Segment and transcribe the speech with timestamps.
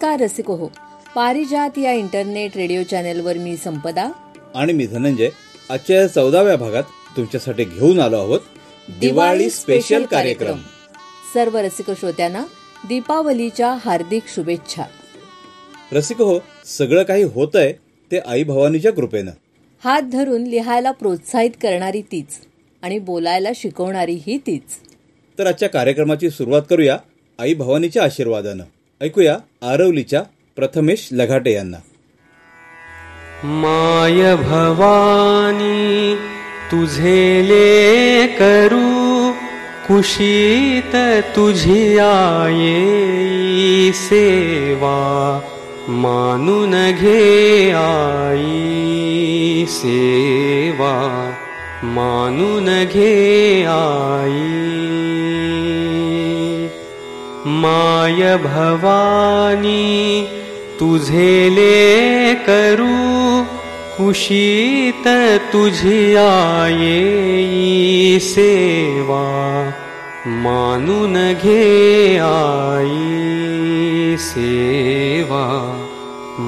[0.00, 0.66] नमस्कार रसिको हो.
[1.14, 4.10] पारिजात या इंटरनेट रेडिओ चॅनेलवर मी संपदा.
[4.54, 5.28] आणि मी धनंजय.
[5.70, 6.82] आजच्या चौदाव्या भागात
[7.16, 8.40] तुमच्यासाठी घेऊन आलो आहोत
[9.00, 10.58] दिवाळी स्पेशल कार्यक्रम.
[11.34, 12.44] सर्व रसिक श्रोत्यांना
[12.88, 14.82] दीपावलीच्या हार्दिक शुभेच्छा.
[15.92, 16.38] रसिक हो
[16.78, 17.72] सगळं काही होतंय
[18.12, 19.32] ते आई भवानीच्या कृपेनं.
[19.84, 22.40] हात धरून लिहायला प्रोत्साहित करणारी तीच
[22.82, 24.76] आणि बोलायला शिकवणारी ही तीच.
[25.38, 26.98] तर आजच्या कार्यक्रमाची सुरुवात करूया
[27.38, 28.64] आई भवानीच्या आशीर्वादानं.
[29.00, 30.22] ऐकूया आरवलीच्या
[30.56, 31.76] प्रथमेश लघाटे यांना.
[33.44, 36.14] माय भवानी
[36.72, 37.42] तुझे
[38.40, 39.30] करू
[39.88, 40.96] कुशीत
[41.36, 44.98] तुझी आये सेवा
[45.88, 50.94] मानून घे आई सेवा
[51.82, 54.68] मानून घे आई
[57.48, 59.86] माय भवानी
[60.80, 62.96] तुझे करू
[63.96, 65.06] कुशीत
[65.52, 66.98] तुझी आये
[68.22, 69.22] सेवा
[70.44, 75.44] मानून घे आई सेवा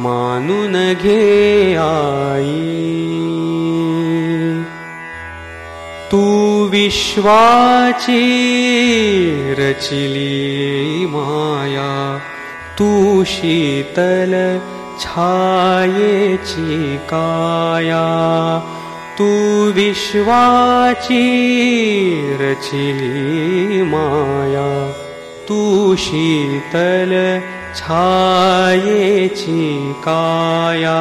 [0.04, 3.29] मानून घे आई
[6.70, 8.24] विश्वाची
[9.58, 11.92] रचिली माया
[12.78, 12.90] तू
[13.26, 14.34] शीतल
[15.00, 18.04] छायेची काया
[19.18, 19.30] तू
[19.76, 21.24] विश्वाची
[25.48, 27.12] तू शीतल
[27.78, 29.60] छायेची
[30.04, 30.98] काया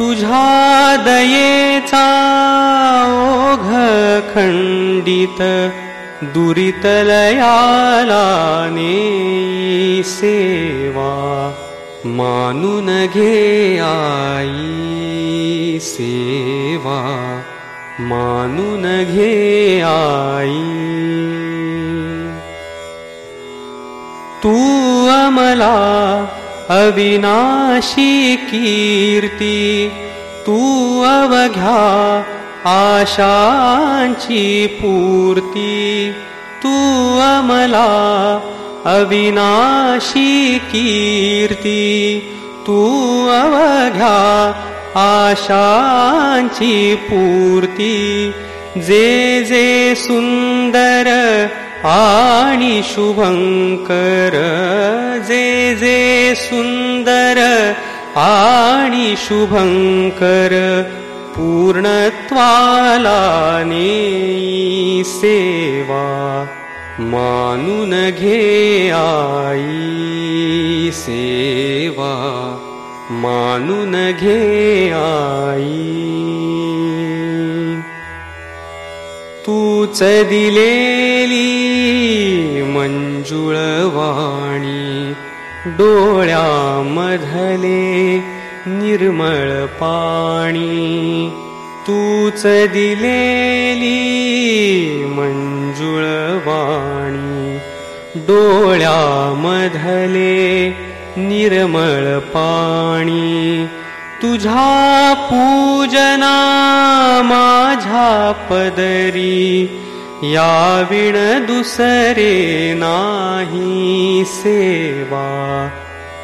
[0.00, 2.06] तुझ्या दयेचा
[3.10, 3.66] ओघ
[4.32, 5.42] खंडित
[6.22, 8.24] दुरितलयाला
[8.72, 11.12] ने सेवा।
[12.04, 17.00] मानून घे आई सेवा।
[18.00, 20.62] मानून घे आई।
[24.42, 24.54] तू
[25.08, 25.76] अमला
[26.70, 29.88] अविनाशी कीर्ती
[30.46, 30.58] तू
[31.04, 31.80] अवघ्या
[32.72, 34.42] आशांची
[34.80, 36.12] पूर्ती
[36.62, 36.74] तू
[37.20, 37.88] अमला
[38.94, 41.88] अविनाशी कीर्ती
[42.66, 42.78] तू
[43.40, 44.14] अवघ्या
[45.06, 47.96] आशांची पूर्ती
[48.86, 51.08] जे जे सुंदर
[51.84, 54.34] आणि शुभंकर
[55.28, 57.38] जे जे सुंदर
[58.20, 60.52] आणि शुभंकर
[61.36, 63.20] पूर्णत्वाला
[63.66, 66.06] ने सेवा
[67.12, 72.14] मानून घे आई सेवा
[73.22, 74.40] मानून घे
[75.00, 75.86] आई।
[79.46, 80.99] तूच दिलेली
[82.74, 85.12] मंजुळवाणी
[85.66, 88.24] डोळ्यामधले
[88.66, 91.30] निर्मळ पाणी.
[91.86, 94.00] तूच दिलेली
[95.04, 97.58] मंजुळवाणी
[98.16, 100.76] डोळ्यामधले
[101.16, 103.66] निर्मळ पाणी.
[104.22, 106.36] तुझा पूजना
[107.24, 109.66] माझ्या पदरी
[110.22, 115.28] या विण दुसरे नाही सेवा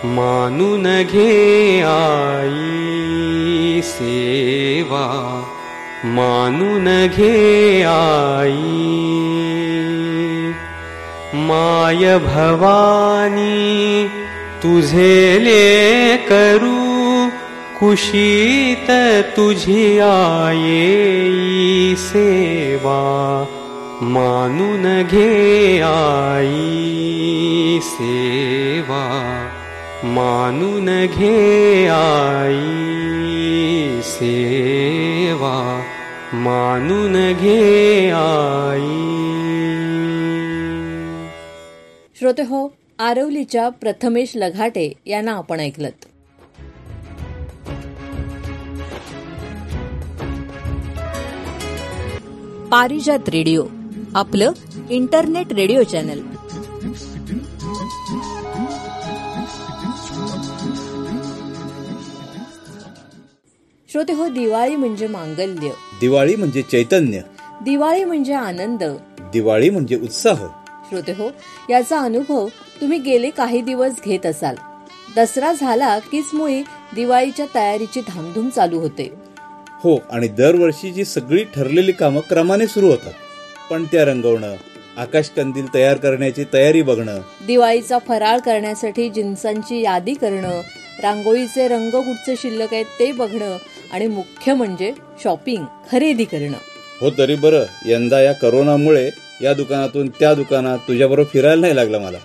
[0.04, 5.06] मानून घे आई सेवा
[6.04, 8.52] मानून घे आई।
[11.48, 14.06] माय भवानी
[14.62, 15.38] तुझे
[16.28, 17.28] करू
[17.80, 18.90] कुशीत
[19.36, 23.02] तुझी आये सेवा
[24.02, 29.04] मानून घे आई सेवा
[30.04, 35.82] मानून घे आई सेवा
[36.32, 38.86] मानून घे आई।
[42.18, 46.06] श्रोते हो आरवलीच्या प्रथमेश लघाटे यांना आपण ऐकलत.
[52.70, 53.64] पारिजात रेडिओ
[54.16, 54.52] आपलं
[54.90, 56.20] इंटरनेट रेडिओ चॅनल.
[63.88, 65.70] श्रोते हो दिवाळी म्हणजे मांगल्य.
[66.00, 67.20] दिवाळी म्हणजे चैतन्य.
[67.64, 68.82] दिवाळी म्हणजे आनंद.
[69.32, 70.46] दिवाळी म्हणजे उत्साह.
[70.90, 71.30] श्रोते हो
[71.70, 72.48] याचा अनुभव
[72.80, 74.56] तुम्ही गेले काही दिवस घेत असाल.
[75.16, 76.62] दसरा झाला कीच मुळी
[76.94, 79.12] दिवाळीच्या तयारीची धामधूम चालू होते.
[79.84, 83.12] हो आणि दरवर्षीची सगळी ठरलेली कामं क्रमाने सुरू होतात.
[83.70, 84.54] पण त्या रंगवणं
[84.96, 87.20] आकाश कंदील तयार करण्याची तयारी बघणं.
[87.46, 90.60] दिवाळीचा फराळ करण्यासाठी जिन्सांची यादी करणं
[91.02, 93.56] रांगोळीचे रंग कुठचे शिल्लक आहेत ते बघणं
[93.92, 94.92] आणि मुख्य म्हणजे
[95.24, 96.56] शॉपिंग खरेदी करणं.
[97.00, 97.64] हो तरी बरं.
[97.86, 99.10] यंदा या करोनामुळे
[99.42, 102.18] या दुकानातून त्या दुकानात तुझ्याबरोबर फिरायला नाही लागलं मला.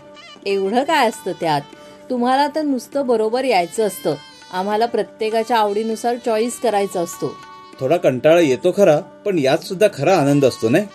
[0.46, 1.62] एवढं काय असतं त्यात?
[2.10, 4.16] तुम्हाला तर नुसतं बरोबर यायचं असतं.
[4.54, 7.38] आम्हाला प्रत्येकाच्या आवडीनुसार चॉईस करायचा असतो.
[7.80, 10.86] थोडा कंटाळा येतो खरा पण यात सुद्धा खरा आनंद असतो नाही?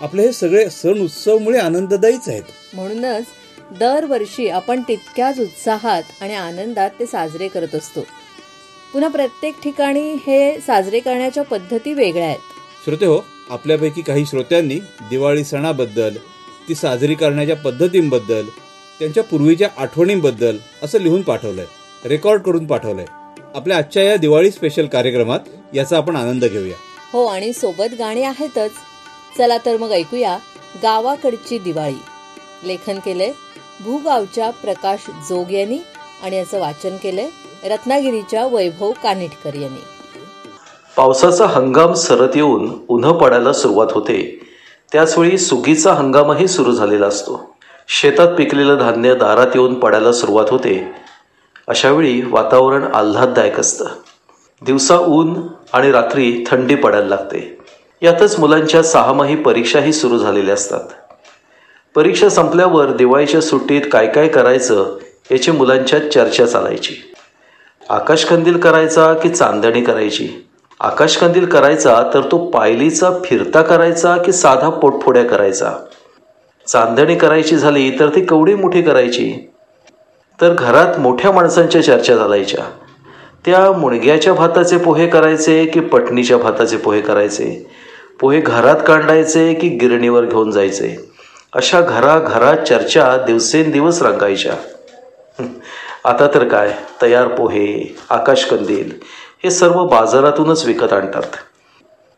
[0.00, 2.42] आपले हे सगळे सण उत्सवमुळे आनंददायीच आहेत.
[2.74, 3.24] म्हणूनच
[3.78, 8.00] दरवर्षी आपण तितक्याच उत्साहात आणि आनंदात ते साजरे करत असतो.
[8.92, 12.38] पुन्हा प्रत्येक ठिकाणी हे साजरे करण्याच्या पद्धती वेगळ्या आहेत.
[12.84, 13.18] श्रोते हो
[13.50, 14.74] आपल्यापैकी काही श्रोत्यांनी
[15.10, 16.14] दिवाळी सणाबद्दल
[16.68, 18.46] ती साजरी करण्याच्या पद्धतींबद्दल
[18.98, 21.66] त्यांच्या पूर्वीच्या आठवणींबद्दल असं लिहून पाठवलंय.
[22.04, 23.06] रेकॉर्ड करून पाठवलंय.
[23.54, 25.40] आपल्या आजच्या या दिवाळी स्पेशल कार्यक्रमात
[25.74, 26.76] याचा आपण आनंद घेऊया.
[27.12, 28.70] हो आणि सोबत गाणी आहेतच.
[29.38, 30.38] चला तर मग ऐकूया
[30.82, 32.02] गावाकडची दिवाळी.
[32.64, 33.32] लेखन केलंय
[33.80, 35.78] भूगावच्या प्रकाश जोग यांनी
[36.22, 37.28] आणि याचं वाचन केलंय
[37.64, 39.84] रत्नागिरीच्या वैभव कानिटकर यांनी.
[40.96, 44.40] पावसाचा हंगाम सरत येऊन उन्हं पडायला सुरुवात होते.
[44.92, 47.56] त्याचवेळी सुगीचा हंगामही सुरू झालेला असतो.
[47.88, 50.92] शेतात पिकलेलं धान्य दारात येऊन पडायला सुरुवात होते.
[51.68, 53.84] अशावेळी वातावरण आल्हाददायक असतं.
[54.62, 55.40] दिवसा ऊन
[55.72, 57.55] आणि रात्री थंडी पडायला लागते.
[58.02, 60.80] यातच मुलांच्या सहामाही परीक्षाही सुरू झालेल्या असतात.
[61.94, 64.98] परीक्षा संपल्यावर दिवाळीच्या सुट्टीत काय काय करायचं
[65.30, 66.94] याची मुलांच्यात चर्चा चालायची.
[67.88, 70.28] आकाशकंदील करायचा की चांदणी करायची?
[70.80, 75.72] आकाशकंदील करायचा तर तो पायलीचा फिरता करायचा की साधा पोटफोड्या करायचा?
[76.66, 79.50] चांदणी करायची झाली तर ती कवडी मोठी करायची?
[80.40, 82.64] तर घरात मोठ्या माणसांच्या चर्चा चालायच्या.
[83.44, 87.76] त्या मुणग्याच्या भाताचे पोहे करायचे की पटणीच्या भाताचे पोहे करायचे?
[88.20, 90.96] पोहे घरात काढायचे की गिरणीवर घेऊन जायचे?
[91.52, 94.54] अशा घराघरात चर्चा दिवसेंदिवस रंगायच्या.
[96.04, 96.72] आता तर काय?
[97.02, 98.90] तयार पोहे आकाशकंदील
[99.44, 101.36] हे सर्व बाजारातूनच विकत आणतात.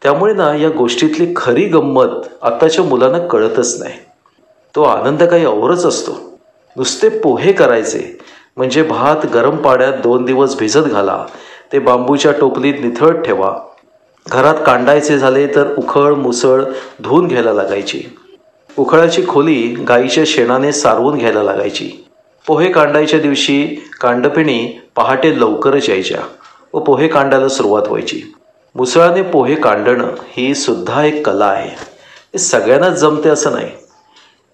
[0.03, 2.09] त्यामुळे ना या गोष्टीतली खरी गंमत
[2.43, 3.99] आत्ताच्या मुलांना कळतच नाही.
[4.75, 6.13] तो आनंद काही औरच असतो.
[6.77, 8.19] नुसते पोहे करायचे
[8.57, 11.25] म्हणजे भात गरम पाण्यात दोन दिवस भिजत घाला
[11.73, 13.59] ते बांबूच्या टोपलीत निथळत ठेवा
[14.29, 16.65] घरात कांडायचे झाले तर उखळ मुसळ
[17.01, 18.03] धुवून घ्यायला लागायची.
[18.79, 21.91] उखळाची खोली गाईच्या शेणाने सारवून घ्यायला लागायची.
[22.47, 23.67] पोहे कांडायच्या दिवशी
[24.01, 26.19] कांडपिणी पहाटे लवकरच यायच्या
[26.75, 28.23] व पोहे कांडायला सुरुवात व्हायची.
[28.75, 31.71] मुसळाने पोहे कांडणं ही सुद्धा एक कला आहे.
[31.71, 33.71] हे सगळ्यांनाच जमते असं नाही.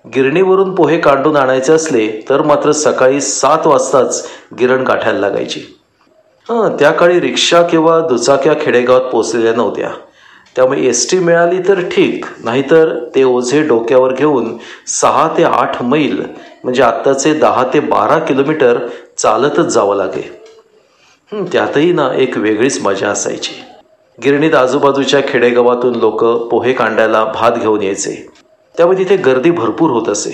[0.07, 4.29] गिरणीवरून पोहे कांडून आणायचे असले तर मात्र सकाळी सात वाजताच
[4.59, 5.61] गिरण गाठायला लागायची.
[6.49, 9.91] हां त्या काळी रिक्षा किंवा दुचाक्या खेडेगावात पोचलेल्या नव्हत्या.
[10.57, 16.21] त्यामुळे एस टी मिळाली तर ठीक नाहीतर ते ओझे डोक्यावर घेऊन सहा ते आठ मैल
[16.65, 18.79] म्हणजे आत्ताचे दहा ते बारा किलोमीटर
[19.19, 20.23] चालतच जावं लागे.
[21.53, 23.55] त्यातही ना एक वेगळीच मजा असायची.
[24.19, 28.15] गिरणीत आजूबाजूच्या खेडेगावातून लोक पोहे कांडायला भात घेऊन यायचे.
[28.75, 30.31] त्यामुळे तिथे गर्दी भरपूर होत असे.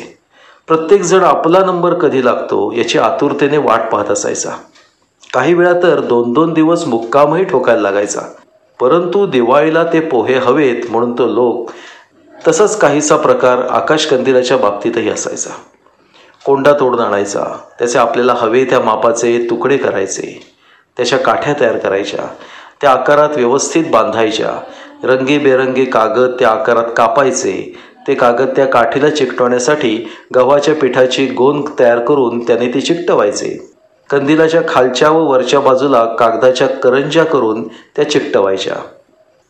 [0.68, 4.50] प्रत्येकजण आपला नंबर कधी लागतो याची आतुरतेने वाट पाहत असायचा.
[5.34, 8.20] काही वेळा तर दोन दोन दिवस मुक्कामही ठोकायला लागायचा.
[8.80, 11.70] परंतु दिवाळीला ते पोहे हवेत म्हणून तो लोक
[12.48, 15.50] तसाच काहीसा प्रकार आकाश कंदिलाच्या बाबतीतही असायचा.
[16.44, 17.44] कोंडा तोडून आणायचा
[17.78, 20.40] त्याचे आपल्याला हवे त्या मापाचे तुकडे करायचे
[20.96, 22.26] त्याच्या काठ्या तयार करायच्या
[22.80, 24.52] त्या आकारात व्यवस्थित बांधायच्या
[25.04, 27.74] रंगीबेरंगी कागद त्या आकारात कापायचे
[28.06, 29.96] ते कागद त्या काठीला चिकटवण्यासाठी
[30.34, 33.69] गव्हाच्या पिठाची गोंद तयार करून त्याने ते चिकटवायचे.
[34.10, 38.74] कंदिलाच्या खालच्या व वरच्या बाजूला कागदाच्या करंजा करून त्या चिकटवायच्या.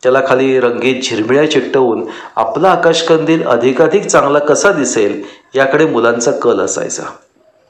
[0.03, 5.21] त्याला खाली रंगीत झिरमिळ्या चिकटवून आपला आकाशकंदील अधिकाधिक चांगला कसा दिसेल
[5.55, 7.03] याकडे मुलांचा कल असायचा.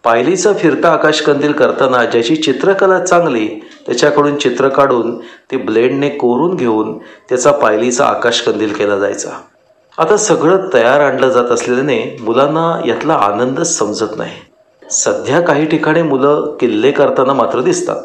[0.04, 3.48] पायलीचा फिरता आकाशकंदील करताना ज्याची चित्रकला चांगली
[3.86, 5.18] त्याच्याकडून चित्र काढून
[5.52, 9.30] ते ब्लेडने कोरून घेऊन त्याचा पायलीचा आकाशकंदील केला जायचा.
[9.98, 14.51] आता सगळं तयार आणलं जात असल्याने मुलांना यातला आनंदच समजत नाही.
[14.92, 18.04] सध्या काही ठिकाणी मुलं किल्ले करताना मात्र दिसतात.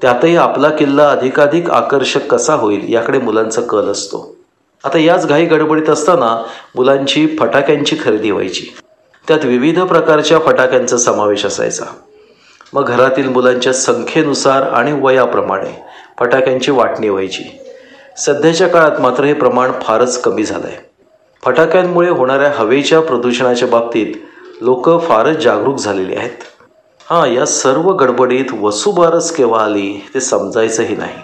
[0.00, 4.36] त्यातही आपला किल्ला अधिकाधिक आकर्षक कसा होईल याकडे मुलांचा कल असतो.
[4.84, 6.42] आता याच घाई गडबडीत असताना
[6.74, 8.66] मुलांची फटाक्यांची खरेदी व्हायची.
[9.28, 11.84] त्यात विविध प्रकारच्या फटाक्यांचा समावेश असायचा.
[12.72, 15.72] मग घरातील मुलांच्या संख्येनुसार आणि वयाप्रमाणे
[16.18, 17.44] फटाक्यांची वाटणी व्हायची.
[18.16, 20.76] सध्याच्या काळात मात्र हे प्रमाण फारच कमी झालं आहे
[21.42, 24.14] फटाक्यांमुळे होणाऱ्या हवेच्या प्रदूषणाच्या बाबतीत
[24.62, 26.38] लोक फारच जागरूक झालेली आहेत.
[27.06, 31.16] हां या सर्व गडबडीत वसुबारस केव्हा आली ते समजायचंही नाही.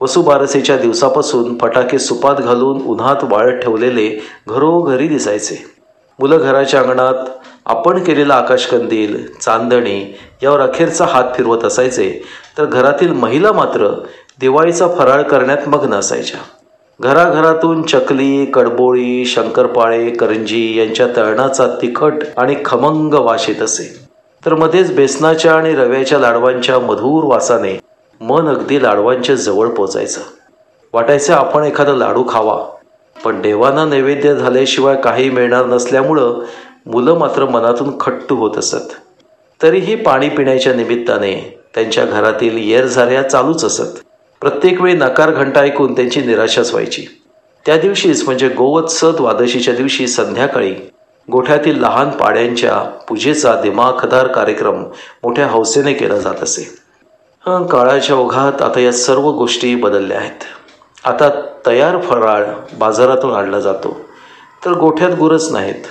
[0.00, 4.08] वसुबारसेच्या दिवसापासून फटाके सुपात घालून उन्हात वाळत ठेवलेले
[4.48, 5.64] घरोघरी दिसायचे.
[6.18, 7.24] मुलं घराच्या अंगणात
[7.66, 10.00] आपण केलेला आकाशकंदील चांदणी
[10.42, 12.22] यावर अखेरचा हात फिरवत असायचे
[12.58, 13.88] तर घरातील महिला मात्र
[14.40, 16.40] दिवाळीचा फराळ करण्यात मग्न असायच्या.
[17.02, 24.06] घराघरातून चकली कडबोळी शंकरपाळे करंजी यांच्या तळणाचा तिखट आणि खमंग वास येत असे.
[24.46, 27.80] तर मध्येच बेसनाच्या आणि रव्याच्या लाडवांच्या मधुर वासाने
[28.20, 30.20] मन अगदी लाडवांच्या जवळ पोचायचं.
[30.92, 32.64] वाटायचं आपण एखादा लाडू खावा.
[33.24, 36.40] पण देवांना नैवेद्य झाल्याशिवाय काही मिळणार नसल्यामुळं
[36.86, 38.90] मुलं मात्र मनातून खट्टू होत असत.
[39.62, 43.98] तरीही पाणी पिण्याच्या निमित्ताने त्यांच्या घरातील येरझाऱ्या चालूच असत.
[44.42, 47.06] प्रत्येक वेळी नकार घंटा ऐकून त्यांची निराशाच व्हायची.
[47.66, 50.74] त्या दिवशीच म्हणजे गोवत्स द्वादशीच्या दिवशी संध्याकाळी
[51.32, 54.82] गोठ्यातील लहान पाड्यांच्या पूजेचा दिमाखदार कार्यक्रम
[55.22, 56.62] मोठ्या हौसेने केला जात असे.
[57.44, 60.44] काळाच्या ओघात आता या सर्व गोष्टी बदलल्या आहेत.
[61.04, 61.30] आता
[61.66, 62.44] तयार फराळ
[62.78, 64.00] बाजारातून आणला जातो.
[64.64, 65.84] तर गोठ्यात गुरच नाहीत.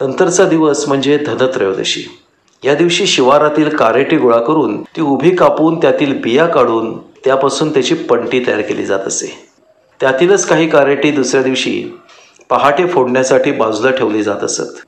[0.00, 2.18] नंतरचा दिवस म्हणजे धनत्रयोदशी.
[2.64, 8.44] या दिवशी शिवारातील कारेटी गोळा करून ती उभी कापून त्यातील बिया काढून त्यापासून त्याची पंटी
[8.46, 9.48] तयार केली जात असे.
[10.00, 11.98] त्यातीलच काही कारेटी दुसऱ्या दिवशी
[12.50, 14.78] पहाटे फोडण्यासाठी बाजूला ठेवली जात असत.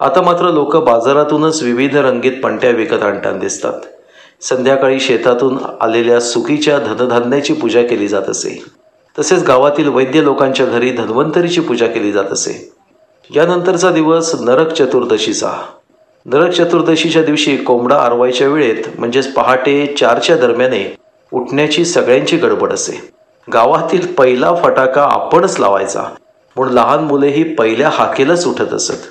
[0.00, 3.80] आता मात्र लोक बाजारातूनच विविध रंगीत पंट्या विकत आणताना दिसतात.
[4.42, 8.64] संध्याकाळी शेतातून आलेल्या सुकीच्या धनधान्याची पूजा केली जात असे.
[9.18, 12.72] तसेच गावातील वैद्य लोकांच्या घरी धन्वंतरीची पूजा केली जात असे.
[13.34, 15.52] यानंतरचा दिवस नरक चतुर्दशीचा.
[16.26, 20.96] नरक चतुर्दशीच्या दिवशी कोंबडा आरवायच्या वेळेत म्हणजेच पहाटे चारच्या दरम्याने
[21.34, 23.12] उठण्याची सगळ्यांची गडबड असे.
[23.48, 26.02] गावातील पहिला फटाका आपणच लावायचा
[26.56, 29.06] म्हणून लहान मुले ही पहिल्या हाकेलाच उठत असत.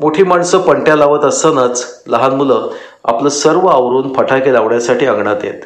[0.00, 2.68] मोठी माणसं पणत्या लावत असतानाच लहान मुलं
[3.04, 5.60] आपलं सर्व आवरून फटाके लावण्यासाठी अंगणात येत.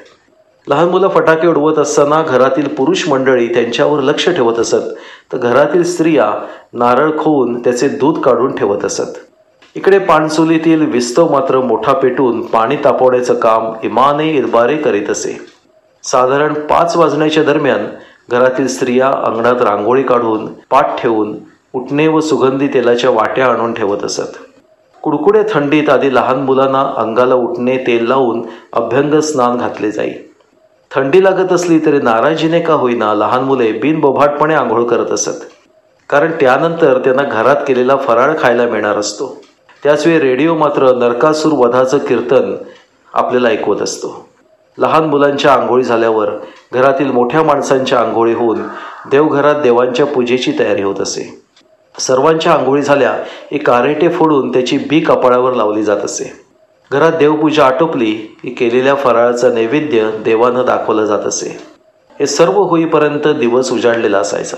[0.68, 4.90] लहान मुलं फटाके उडवत असताना घरातील पुरुष मंडळी त्यांच्यावर लक्ष ठेवत असत
[5.32, 6.32] तर घरातील स्त्रिया
[6.72, 9.18] नारळ खोवून त्याचे दूध काढून ठेवत असत.
[9.74, 15.51] इकडे पाणचुलीतील विस्तव मात्र मोठा पेटून पाणी तापवण्याचं काम इमाने इरबारे करीत असे.
[16.04, 17.86] साधारण पाच वाजण्याच्या दरम्यान
[18.30, 21.36] घरातील स्त्रिया अंगणात रांगोळी काढून पाठ ठेवून
[21.72, 24.36] उठणे व सुगंधी तेलाच्या वाट्या आणून ठेवत असत.
[25.02, 28.42] कुडकुडे थंडीत आधी लहान मुलांना अंगाला उठणे तेल लावून
[28.72, 30.10] अभ्यंग स्नान घातले जाई.
[30.90, 35.44] थंडी लागत असली तरी नाराजीने का होईना लहान मुले बिनबोभाटपणे आंघोळ करत असत.
[36.08, 39.40] कारण त्यानंतर त्यांना घरात केलेला फराळ खायला मिळणार असतो.
[39.82, 42.54] त्याचवेळी रेडिओ मात्र नरकासूर वधाचं कीर्तन
[43.12, 44.31] आपल्याला ऐकवत असतो.
[44.78, 46.30] लहान मुलांच्या आंघोळी झाल्यावर
[46.72, 48.58] घरातील मोठ्या माणसांच्या आंघोळी होऊन
[49.10, 51.42] देवघरात देवांच्या पूजेची तयारी होत असे.
[51.98, 53.12] सर्वांच्या आंघोळी झाल्या
[53.50, 56.32] की कारेटे फोडून त्याची बी कपाळावर लावली जात असे.
[56.92, 61.58] घरात देवपूजा आटोपली की केलेल्या फराळाचा नैवेद्य देवानं दाखवलं जात असे.
[62.20, 64.56] हे सर्व होईपर्यंत दिवस उजाडलेला असायचा.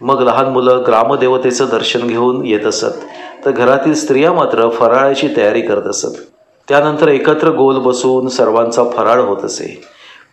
[0.00, 3.04] मग लहान मुलं ग्रामदेवतेचं दर्शन घेऊन येत असत
[3.44, 6.18] तर घरातील स्त्रिया मात्र फराळाची तयारी करत असत.
[6.68, 9.82] त्यानंतर एकत्र गोल बसून सर्वांचा फराळ होत असे.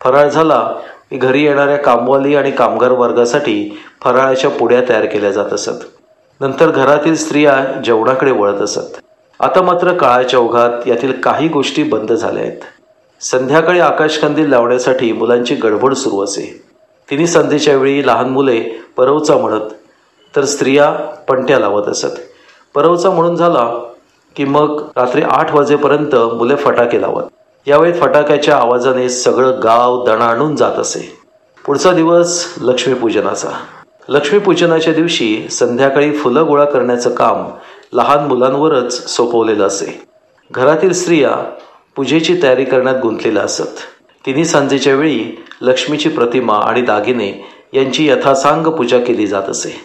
[0.02, 0.74] फराळ झाला
[1.12, 5.84] की घरी येणाऱ्या कामवाली आणि कामगार वर्गासाठी फराळाच्या पुड्या तयार केल्या जात असत.
[6.42, 8.98] नंतर घरातील स्त्रिया जेवणाकडे वळत असत.
[9.40, 12.58] आता मात्र काळाच्या ओघात यातील काही गोष्टी बंद झाल्या आहेत.
[13.22, 16.64] संध्याकाळी आकाशकंदील लावण्यासाठी मुलांची गडबड सुरू असे.
[17.10, 18.60] तिन्ही संध्येच्या वेळी लहान मुले
[18.98, 19.70] परवचा म्हणत
[20.36, 20.92] तर स्त्रिया
[21.30, 22.20] पणट्या लावत असत.
[22.76, 23.91] परवचा म्हणून झाला
[24.36, 27.24] की मग रात्री आठ वाजेपर्यंत मुले फटाके लावत.
[27.68, 31.18] यावेळी फटाक्याच्या आवाजाने सगळं गाव दणाणून जात असे.
[31.66, 33.50] पुढचा दिवस लक्ष्मीपूजनाचा.
[34.10, 37.46] लक्ष्मीपूजनाच्या दिवशी संध्याकाळी फुलं गोळा करण्याचं काम
[37.94, 40.08] लहान मुलांवरच सोपवलेलं असे.
[40.52, 41.32] घरातील स्त्रिया
[41.96, 43.78] पूजेची तयारी करण्यात गुंतलेल्या असत.
[44.26, 49.82] तिन्ही सांजेच्या वेळी लक्ष्मीची प्रतिमा आणि दागिने यांची यथासांग पूजा केली जात असे.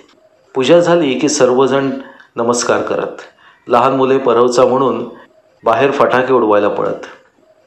[0.55, 1.91] पूजा झाली की सर्वजण
[2.37, 3.21] नमस्कार करत.
[3.69, 5.05] लहान मुले परवचा म्हणून
[5.65, 7.07] बाहेर फटाके उडवायला पडत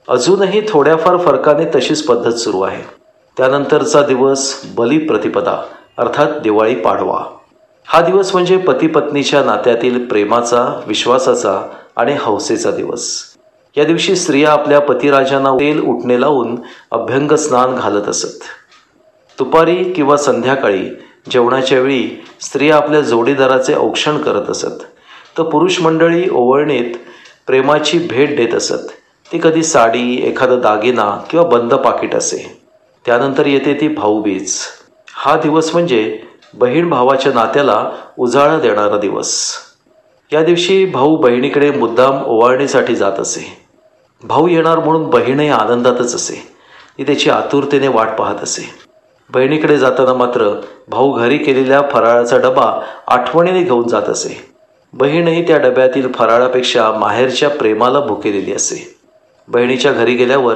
[0.08, 2.84] अजूनही थोड्याफार फरकाने तशीच पद्धत सुरू आहे.
[3.38, 5.64] त्यानंतरचा दिवस बलिप्रतिपदा
[5.98, 7.24] अर्थात दिवाळी पाडवा.
[7.86, 11.62] हा दिवस म्हणजे पती पत्नीच्या नात्यातील प्रेमाचा विश्वासाचा
[11.96, 13.22] आणि हौसेचा दिवस.
[13.78, 16.56] या दिवशी स्त्रिया आपल्या पतिराजांना तेल उठणे लावून
[16.92, 18.40] अभ्यंग स्नान घालत असत.
[19.38, 20.90] दुपारी किंवा संध्याकाळी
[21.30, 24.84] जेवणाच्या वेळी स्त्रिया आपल्या जोडीदाराचे औक्षण करत असत.
[25.40, 26.96] तर पुरुष मंडळी ओवळणीत
[27.48, 28.88] प्रेमाची भेट देत असत.
[29.32, 32.60] ती कधी साडी एखादा दागिना किंवा बंद पाकिट असे.
[33.06, 34.56] त्यानंतर येते ती भाऊबीज.
[35.14, 36.22] हा दिवस म्हणजे
[36.54, 39.54] बहीण भावाच्या नात्याला उजाळा देणारा दिवस.
[40.34, 43.58] या दिवशी भाऊ बहिणीकडे मुद्दाम ओवाळणीसाठी जात असे.
[44.24, 46.36] भाऊ येणार म्हणून बहीणही आनंदातच असे.
[46.98, 48.70] ती त्याची आतुरतेने वाट पाहत असे.
[49.30, 54.59] बहिणीकडे जाताना मात्र भाऊ घरी केलेल्या फराळाचा डबा आठवणीने घेऊन जात असे.
[54.94, 58.98] बहीणही त्या डब्यातील फराळापेक्षा माहेरच्या प्रेमाला भुकेलेली असे.
[59.48, 60.56] बहिणीच्या घरी गेल्यावर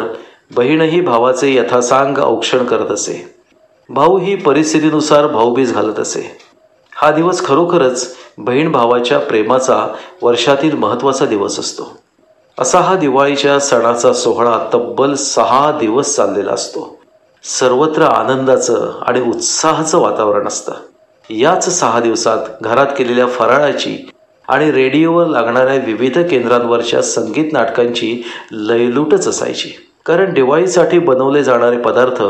[0.56, 3.36] बहीणही भावाचे यथासांग औक्षण करत असे.
[3.90, 6.38] भाऊ ही परिस्थितीनुसार भाऊबीज घालत असे.
[6.96, 9.88] हा दिवस खरोखरच बहीण भावाच्या प्रेमाचा
[10.22, 11.98] वर्षातील महत्त्वाचा दिवस असतो.
[12.60, 17.00] असा हा दिवाळीच्या सणाचा सोहळा तब्बल सहा दिवस चाललेला असतो.
[17.44, 20.74] सर्वत्र आनंदाचं आणि उत्साहाचं वातावरण असतं.
[21.30, 24.10] याच सहा दिवसात घरात केलेल्या फराळाची
[24.48, 29.72] आणि रेडिओवर लागणाऱ्या विविध केंद्रांवरच्या संगीत नाटकांची लयलूटच असायची.
[30.06, 32.22] कारण दिवाळीसाठी बनवले जाणारे पदार्थ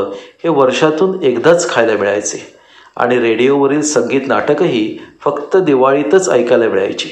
[0.44, 2.54] हे वर्षातून एकदाच खायला मिळायचे.
[2.96, 7.08] आणि रेडिओवरील संगीत नाटकही फक्त दिवाळीतच ऐकायला मिळायची.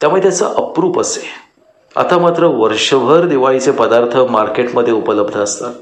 [0.00, 1.26] त्यामुळे त्याचं अप्रूप असे.
[1.96, 5.74] आता मात्र वर्षभर दिवाळीचे पदार्थ मार्केटमध्ये उपलब्ध असतात.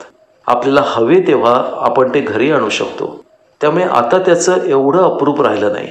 [0.47, 3.25] आपल्याला हवे तेव्हा आपण ते घरी आणू शकतो.
[3.61, 5.89] त्यामुळे आता त्याचं एवढं अप्रूप राहिलं नाही.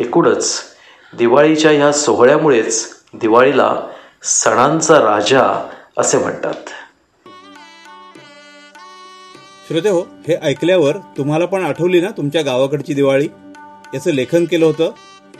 [0.00, 0.60] एकूणच
[1.18, 3.76] दिवाळीच्या ह्या सोहळ्यामुळेच दिवाळीला
[4.22, 6.54] सणांचा राजा असे म्हणतात.
[9.68, 13.28] श्रोते हो हे ऐकल्यावर तुम्हाला पण आठवली ना तुमच्या गावाकडची दिवाळी?
[13.94, 14.90] याचं लेखन केलं होतं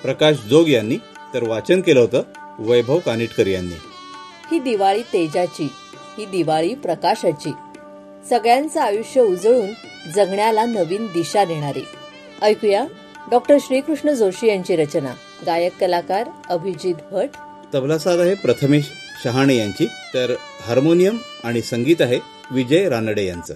[0.03, 0.97] प्रकाश जोग यांनी
[1.35, 2.23] तर वाचन केलं होतं
[2.59, 3.81] वैभव कानिटकर यांनी.
[4.53, 5.69] ही दिवाळी तेजाची
[6.19, 7.53] ही दिवाळी प्रकाशाची.
[8.31, 9.67] सगळ्यांचं आयुष्य उजळून
[10.15, 11.87] जगण्याला नवीन दिशा देणारी.
[12.43, 12.85] ऐकूया
[13.31, 15.15] डॉक्टर श्रीकृष्ण जोशी यांची रचना.
[15.47, 17.29] गायक कलाकार अभिजित भट.
[17.75, 18.91] तबलासाद आहे प्रथमेश
[19.25, 19.87] शहाणे यांची.
[20.15, 23.55] तर हार्मोनियम आणि संगीत आहे विजय रानडे यांचं.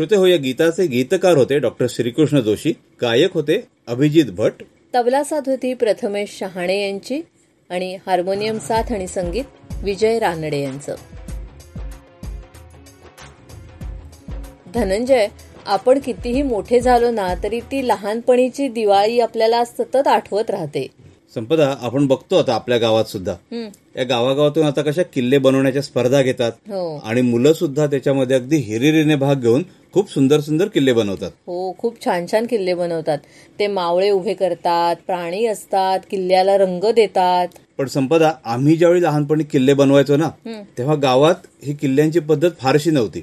[0.00, 4.62] श्रोते हो या गीताचे गीतकार होते डॉक्टर श्रीकृष्ण जोशी गायक होते अभिजित भट.
[4.94, 7.20] तबला साथ होती प्रथमेश शहाणे यांची
[7.70, 9.44] आणि हार्मोनियम साथ आणि संगीत
[9.82, 10.94] विजय रानडे यांचं.
[14.74, 15.26] धनंजय
[15.66, 20.86] आपण कितीही मोठे झालो ना तरी ती लहानपणीची दिवाळी आपल्याला सतत आठवत राहते.
[21.34, 23.34] संपदा आपण बघतो आता आपल्या गावात सुद्धा.
[23.96, 26.96] या गावागावातून आता कशा किल्ले बनवण्याच्या स्पर्धा घेतात हो.
[27.04, 29.62] आणि मुलं सुद्धा त्याच्यामध्ये अगदी हिरिरीने भाग घेऊन
[29.94, 31.30] खूप सुंदर सुंदर किल्ले बनवतात.
[31.46, 33.18] हो खूप छान छान किल्ले बनवतात.
[33.58, 37.48] ते मावळे उभे करतात प्राणी असतात किल्ल्याला रंग देतात.
[37.78, 40.28] पण संपदा आम्ही ज्यावेळी लहानपणी किल्ले बनवायचो ना.
[40.78, 43.20] तेव्हा गावात ही किल्ल्यांची पद्धत फारशी नव्हती.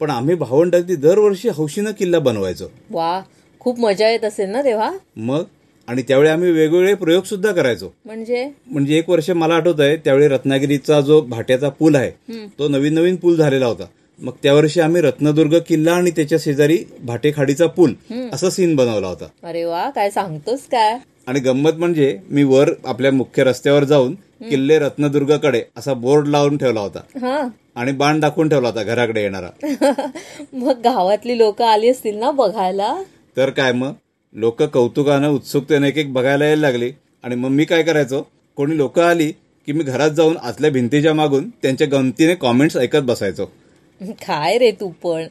[0.00, 2.70] पण आम्ही भावंड अगदी दरवर्षी हौशीनं किल्ला बनवायचो.
[2.90, 3.20] वा
[3.60, 4.90] खूप मजा येत असेल ना तेव्हा?
[5.16, 5.42] मग?
[5.88, 7.92] आणि त्यावेळी आम्ही वेगवेगळे प्रयोग सुद्धा करायचो.
[8.04, 8.48] म्हणजे?
[8.66, 12.10] म्हणजे एक वर्ष मला आठवत आहे त्यावेळी रत्नागिरीचा जो भाट्याचा पूल आहे
[12.58, 13.84] तो नवीन नवीन पूल झालेला होता.
[14.22, 17.94] मग त्या वर्षी आम्ही रत्नदुर्ग किल्ला आणि त्याच्या शेजारी भाटे खाडीचा पूल
[18.32, 19.24] असा सीन बनवला होता.
[19.42, 20.98] अरे वा काय सांगतोस काय?
[21.26, 24.14] आणि गंमत म्हणजे मी वर आपल्या मुख्य रस्त्यावर जाऊन
[24.50, 26.98] किल्ले रत्नदुर्गकडे असा बोर्ड लावून ठेवला होता.
[27.20, 27.48] हा.
[27.76, 29.48] आणि बाण दाखवून ठेवला होता घराकडे येणारा.
[30.52, 33.02] मग गावातली लोक आली असतील ना बघायला?
[33.36, 33.92] तर काय मग?
[34.34, 36.92] लोक कौतुकानं उत्सुकतेने एक एक बघायला यायला लागली.
[37.22, 38.28] आणि मग मी काय करायचो?
[38.56, 39.32] कोणी लोक आली
[39.66, 43.52] की मी घरात जाऊन आतल्या भिंतीच्या मागून त्यांच्या गमतीने कॉमेंट्स ऐकत बसायचो.
[44.08, 45.26] काय रे तू पण?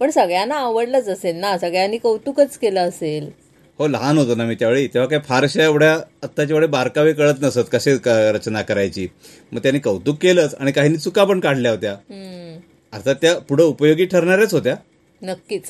[0.00, 1.58] पण सगळ्यांना आवडलंच असेल ना?
[1.58, 3.30] सगळ्यांनी कौतुकच केलं असेल.
[3.78, 4.86] हो लहान होतो ना मी त्यावेळी.
[4.86, 9.08] तेव्हा काय फारशा एवढ्या आत्ताच्या एवढे बारकावे कळत नसत कसे क- रचना करायची.
[9.52, 11.92] मग त्यांनी कौतुक केलंच आणि काहींनी चुका पण काढल्या होत्या.
[11.92, 12.60] हम्म,
[12.92, 14.76] अर्थात त्या पुढे उपयोगी ठरणाऱ्याच होत्या.
[15.22, 15.62] नक्कीच.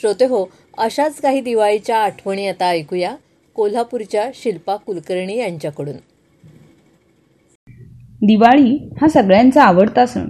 [0.00, 0.46] श्रोते हो
[0.78, 3.16] अशाच काही दिवाळीच्या आठवणी आता ऐकूया.
[3.54, 5.96] कोल्हापूरच्या शिल्पा कुलकर्णी यांच्याकडून.
[8.22, 10.28] दिवाळी हा सगळ्यांचा आवडता सण.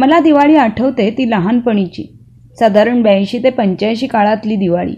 [0.00, 2.02] मला दिवाळी आठवते ती लहानपणीची.
[2.58, 4.94] साधारण ब्याऐंशी ते पंच्याऐंशी काळातली दिवाळी.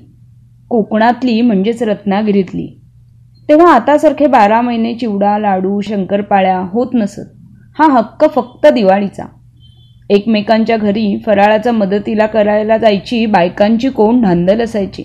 [0.68, 2.80] कोकणातली म्हणजेच रत्नागिरीतली.
[3.48, 7.20] तेव्हा आतासारखे बारा महिने चिवडा लाडू शंकरपाळ्या होत नसत.
[7.78, 9.24] हा हक्क फक्त दिवाळीचा.
[10.10, 15.02] एकमेकांच्या घरी फराळाचा मदतीला करायला जायची बायकांची कोण धांदल असायची.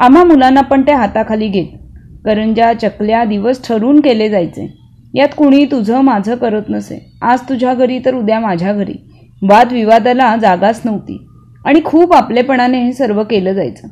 [0.00, 1.66] आम्हा मुलांना पण ते हाताखाली घेत
[2.24, 4.83] करंजा चकल्या दिवस ठरून केले जायचे.
[5.14, 7.12] यात कुणी तुझं माझं करत नसे.
[7.22, 8.94] आज तुझ्या घरी तर उद्या माझ्या घरी.
[9.42, 11.26] वादविवादाला जागाच नव्हती.
[11.64, 13.88] आणि खूप आपलेपणाने हे सर्व केलं जायचं.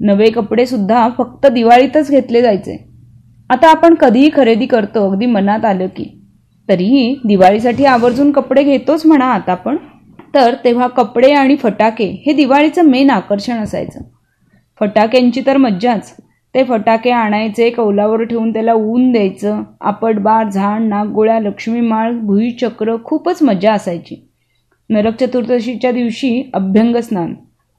[0.00, 2.88] नवे कपडे सुद्धा फक्त दिवाळीतच घेतले जायचे.
[3.50, 6.22] आता आपण कधीही खरेदी करतो अगदी मनात आलं की.
[6.68, 9.76] तरीही दिवाळीसाठी आवर्जून कपडे घेतोच म्हणा आता पण
[10.34, 14.00] तर तेव्हा कपडे आणि फटाके हे दिवाळीचं मेन आकर्षण असायचं.
[14.80, 16.16] फटाक्यांची तर मज्जाच.
[16.56, 19.62] ते फटाके आणायचे कौलावर ठेवून त्याला ऊन द्यायचं.
[19.80, 24.16] आपटबार झाड नागगोळ्या लक्ष्मीमाळ भुईचक्र खूपच मजा असायची.
[24.90, 27.34] नरक चतुर्दशीच्या दिवशी अभ्यंग स्नान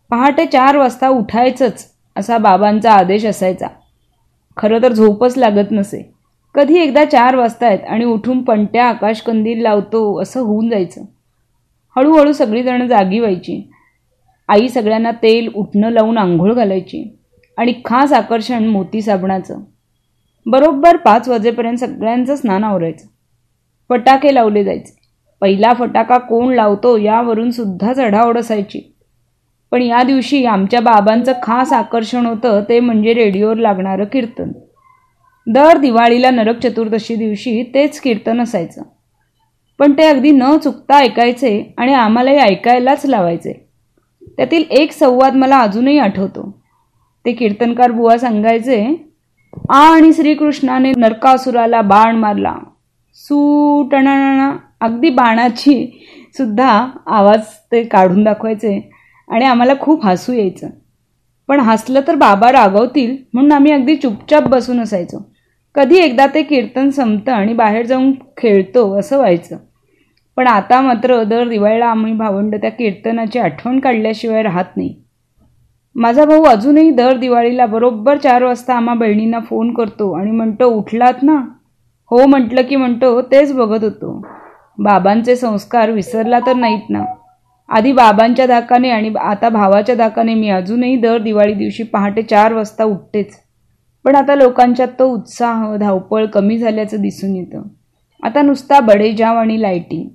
[0.09, 3.67] पहाटे चार वाजता उठायचंच असा बाबांचा आदेश असायचा.
[4.57, 6.11] खरं तर झोपच लागत नसे.
[6.55, 11.01] कधी एकदा चार वाजतायत आणि उठून पणत्या आकाशकंदील लावतो असं होऊन जायचं.
[11.95, 13.71] हळूहळू सगळीजणं जागी व्हायची.
[14.47, 17.16] आई सगळ्यांना तेल उठणं लावून आंघोळ घालायची.
[17.57, 19.59] आणि खास आकर्षण मोती साबणाचं.
[20.45, 23.07] बरोबर पाच वाजेपर्यंत सगळ्यांचं स्नान आवरायचं.
[23.89, 24.97] फटाके लावले जायचे.
[25.41, 28.93] पहिला फटाका कोण लावतो यावरून सुद्धा चढाओढ असायची.
[29.71, 34.51] पण या दिवशी आमच्या बाबांचं खास आकर्षण होतं ते म्हणजे रेडिओवर लागणारं कीर्तन.
[35.47, 38.81] दर दिवाळीला नरक चतुर्दशी दिवशी तेच कीर्तन असायचं.
[39.79, 43.69] पण ते अगदी न चुकता ऐकायचे आणि आम्हालाही ऐकायलाच लावायचे.
[44.37, 46.66] त्यातील एक संवाद मला अजूनही आठवतो.
[47.27, 48.83] ते कीर्तनकार बुवा सांगायचे
[49.69, 52.53] आणि श्रीकृष्णाने नरकासुराला बाण मारला.
[53.15, 56.03] सुटणा अगदी बाणाची
[56.37, 56.69] सुद्धा
[57.07, 58.91] आवाज ते काढून दाखवायचे
[59.29, 60.67] आणि आम्हाला खूप हसू यायचं.
[61.47, 65.17] पण हसलं तर बाबा रागवतील म्हणून आम्ही अगदी चुपचाप बसून असायचो.
[65.75, 69.57] कधी एकदा ते कीर्तन संपतं आणि बाहेर जाऊन खेळतो असं व्हायचं.
[70.37, 74.95] पण आता मात्र दर दिवाळीला आम्ही भावंड त्या कीर्तनाची आठवण काढल्याशिवाय राहत नाही.
[75.97, 81.23] माझा भाऊ अजूनही दर दिवाळीला बरोबर चार वाजता आम्हा बहिणींना फोन करतो आणि म्हणतो उठलात
[81.23, 81.35] ना?
[82.11, 84.21] हो म्हटलं की म्हणतो तेच बघत होतो.
[84.77, 87.03] बाबांचे संस्कार विसरला तर नाहीत ना?
[87.69, 92.83] आधी बाबांच्या धाकाने आणि आता भावाच्या धाकाने मी अजूनही दर दिवाळी दिवशी पहाटे चार वाजता
[92.83, 93.35] उठतेच.
[94.03, 97.61] पण आता लोकांच्यात तो उत्साह धावपळ कमी झाल्याचं दिसून येतं.
[98.23, 100.07] आता नुसता बडेजाव आणि लाईटिंग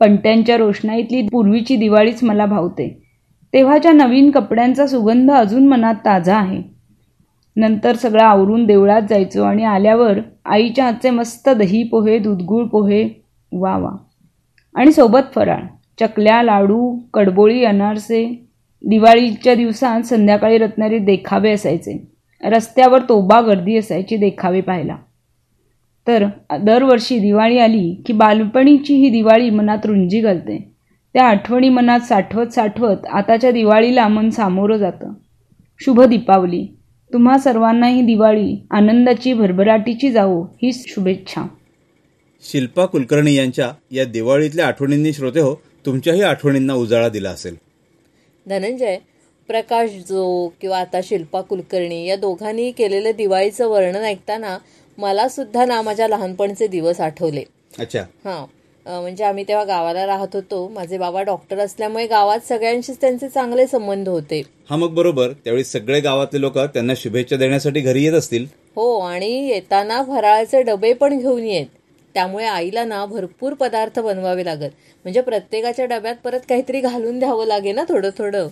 [0.00, 3.05] पणत्यांच्या रोषणाईतली पूर्वीची दिवाळीच मला भावते.
[3.56, 6.62] तेव्हाच्या नवीन कपड्यांचा सुगंध अजून मनात ताजा आहे.
[7.56, 13.78] नंतर सगळं आवरून देवळात जायचो आणि आल्यावर आईच्या हातचे मस्त दही पोहे दूधगुळ पोहे वा
[13.78, 13.90] वा.
[14.74, 15.60] आणि सोबत फराळ.
[16.00, 18.48] चकल्या लाडू कडबोळी अनारसे.
[18.84, 22.12] दिवाळीच्या दिवसात संध्याकाळी रत्नारी देखावे असायचे.
[22.44, 24.96] रस्त्यावर तोबा गर्दी असायची देखावे पाहायला.
[26.06, 26.26] तर
[26.60, 30.75] दरवर्षी दिवाळी आली की बालपणीची ही दिवाळी मनात रुंजी घालते.
[31.16, 35.12] त्या आठवणी मनात साठवत साठवत आताच्या दिवाळीला मन सामोरं जातं.
[35.80, 36.66] शुभ दीपावली.
[37.12, 41.42] तुम्हा सर्वांना ही दिवाळी आनंदाची भरभराटीची जावो ही शुभेच्छा.
[42.42, 45.54] शिल्पा कुलकर्णी यांच्या या दिवाळीतल्या आठवणींनी श्रोते हो
[45.86, 47.56] तुमच्याही आठवणींना उजाळा दिला असेल.
[48.48, 48.96] धनंजय
[49.48, 54.58] प्रकाश जो किंवा आता शिल्पा कुलकर्णी या दोघांनी केलेलं दिवाळीचं वर्णन ऐकताना
[54.98, 57.42] मला सुद्धा ना माझ्या लहानपणचे दिवस आठवले.
[57.78, 58.00] अच्छा.
[58.00, 58.55] हां.
[58.86, 60.68] म्हणजे आम्ही तेव्हा गावाला राहत होतो.
[60.68, 64.42] माझे बाबा डॉक्टर असल्यामुळे गावात सगळ्यांशीच त्यांचे चांगले संबंध होते.
[64.70, 65.30] हा मग बरोबर.
[65.30, 68.46] त्यावेळी सगळे गावातले लोक त्यांना शुभेच्छा देण्यासाठी घरी येत असतील.
[68.76, 71.66] हो आणि येताना फराळाचे डबे पण घेऊन येत.
[72.14, 74.70] त्यामुळे आईला ना भरपूर पदार्थ बनवावे लागत.
[75.04, 78.48] म्हणजे प्रत्येकाच्या डब्यात परत काहीतरी घालून द्यावं लागे ना थोडं थोडं.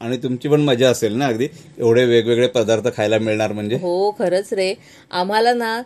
[0.00, 1.48] आणि तुमची पण मजा असेल ना अगदी?
[1.78, 3.76] एवढे वेगवेगळे पदार्थ खायला मिळणार म्हणजे?
[3.76, 4.74] हो खरंच रे.
[5.10, 5.82] आम्हाला ना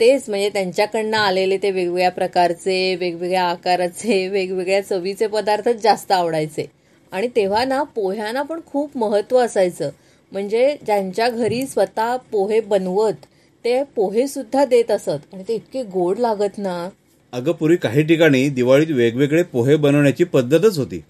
[0.00, 6.66] तेच म्हणजे त्यांच्याकडनं आलेले ते वेगवेगळ्या प्रकारचे वेगवेगळ्या आकाराचे वेगवेगळ्या चवीचे पदार्थच जास्त आवडायचे.
[7.12, 9.90] आणि तेव्हा ना पोह्यांना पण खूप महत्त्व असायचं.
[10.32, 13.24] म्हणजे ज्यांच्या घरी स्वतः पोहे बनवत
[13.64, 15.32] ते पोहे सुद्धा देत असत.
[15.32, 16.88] आणि ते इतके गोड लागत ना.
[17.32, 21.02] अगं पूर्वी काही ठिकाणी दिवाळीत वेगवेगळे पोहे बनवण्याची पद्धतच होती.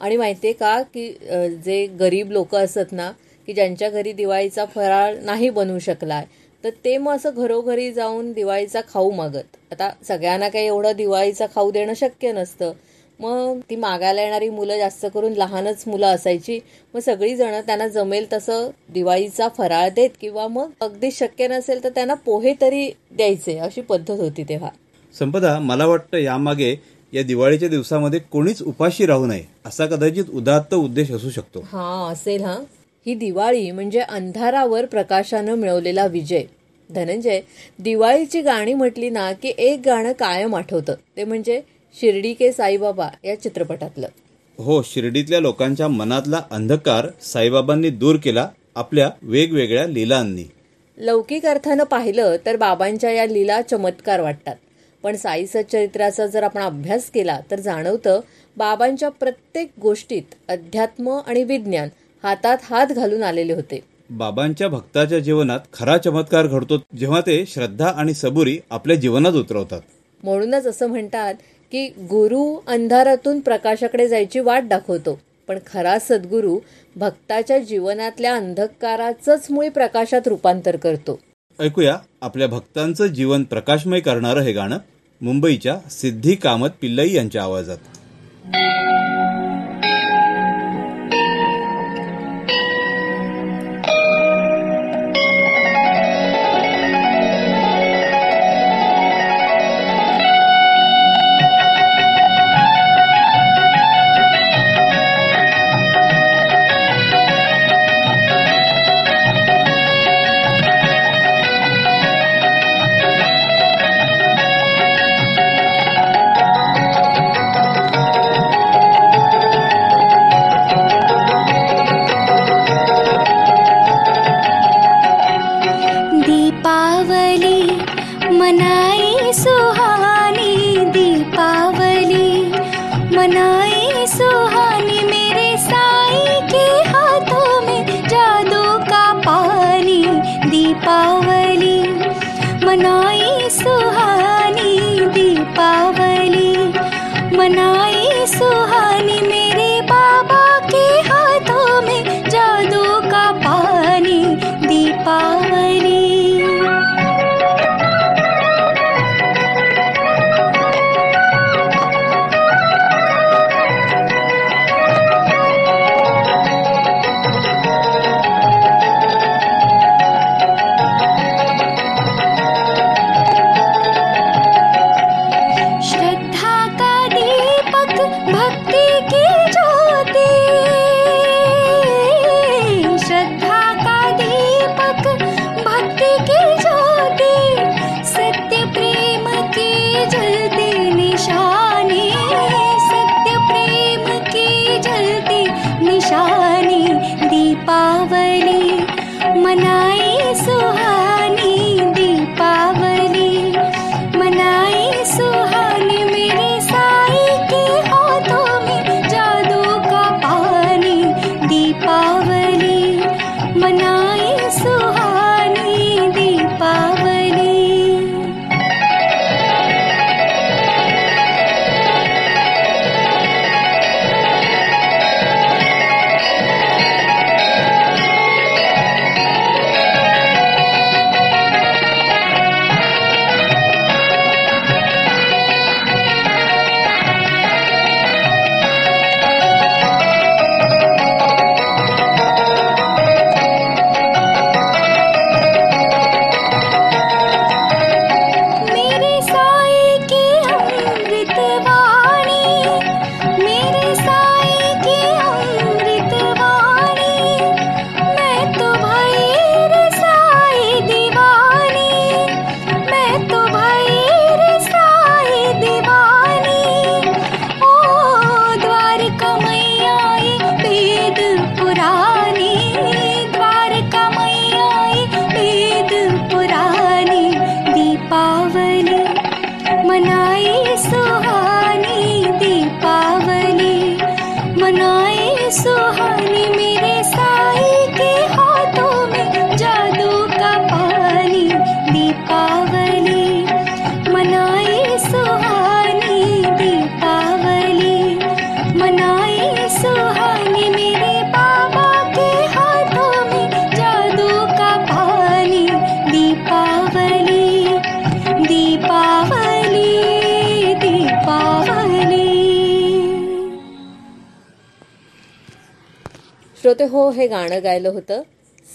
[0.00, 1.08] आणि माहितीये का की
[1.64, 3.10] जे गरीब लोक असत ना
[3.48, 6.24] की ज्यांच्या घरी दिवाळीचा फराळ नाही बनवू शकलाय
[6.64, 9.56] तर ते मग असं घरोघरी जाऊन दिवाळीचा खाऊ मागत.
[9.72, 12.72] आता सगळ्यांना काही एवढं दिवाळीचा खाऊ देणं शक्य नसतं.
[13.20, 16.60] मग ती मागायला येणारी मुलं जास्त करून लहानच मुलं असायची.
[16.94, 21.88] मग सगळी जण त्यांना जमेल तसं दिवाळीचा फराळ देत किंवा मग अगदी शक्य नसेल तर
[21.88, 24.70] त्यांना पोहे तरी द्यायचे अशी पद्धत होती तेव्हा.
[25.18, 26.76] संपदा मला वाटतं यामागे
[27.12, 31.60] या दिवाळीच्या दिवसामध्ये कोणीच उपाशी राहू नये असा कदाचित उदात्त उद्देश असू शकतो.
[31.60, 32.56] हा असेल हा.
[33.06, 36.42] ही दिवाळी म्हणजे अंधारावर प्रकाशानं मिळवलेला विजय.
[36.90, 37.40] धनंजय
[37.78, 40.94] दिवाळीची गाणी म्हटली ना की एक गाणं कायम आठवतं.
[41.16, 41.60] ते म्हणजे
[42.00, 44.06] शिर्डी के साईबाबा या चित्रपटातलं.
[44.58, 50.44] हो शिर्डीतल्या लोकांच्या मनातला अंधकार साईबाबांनी दूर केला आपल्या वेगवेगळ्या लीलांनी.
[50.98, 54.56] लौकिक अर्थानं पाहिलं तर बाबांच्या या लीला चमत्कार वाटतात.
[55.02, 58.20] पण साई सच्चरित्राचा जर आपण अभ्यास केला तर जाणवतं
[58.56, 61.88] बाबांच्या प्रत्येक गोष्टीत अध्यात्म आणि विज्ञान
[62.22, 63.80] हातात हात घालून आलेले होते.
[64.10, 69.80] बाबांच्या भक्ताच्या जीवनात खरा चमत्कार घडतो जेव्हा ते श्रद्धा आणि सबुरी आपल्या जीवनात उतरवतात.
[70.22, 71.34] म्हणूनच असं म्हणतात
[71.72, 75.20] की गुरु अंधारातून प्रकाशाकडे जायची वाट दाखवतो.
[75.48, 76.58] पण खरा सद्गुरू
[76.96, 81.18] भक्ताच्या जीवनातल्या अंधकाराचंच मुळी प्रकाशात रूपांतर करतो.
[81.60, 84.78] ऐकूया आपल्या भक्तांचं जीवन प्रकाशमय करणारं हे गाणं
[85.20, 87.78] मुंबईच्या सिद्धी कामत पिल्लई यांच्या आवाजात.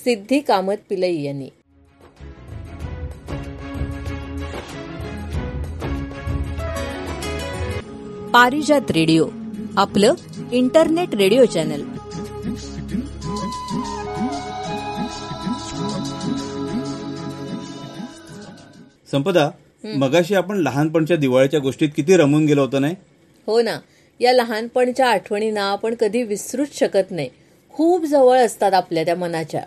[0.06, 1.50] सिद्धी कामत पिलई यांनी.
[8.34, 9.28] पारिजात रेडिओ
[9.78, 10.14] आपलं
[10.52, 11.84] इंटरनेट रेडिओ चॅनल.
[19.12, 19.50] संपदा
[19.84, 22.96] मगाशी आपण लहानपणच्या दिवाळीच्या गोष्टीत किती रमून गेलो होतो नाही?
[23.48, 23.80] हो ना.
[24.20, 27.30] या लहानपणच्या आठवणींना आपण कधी विसरूच शकत नाही.
[27.70, 29.62] खूप जवळ असतात आपल्या त्या मनाच्या.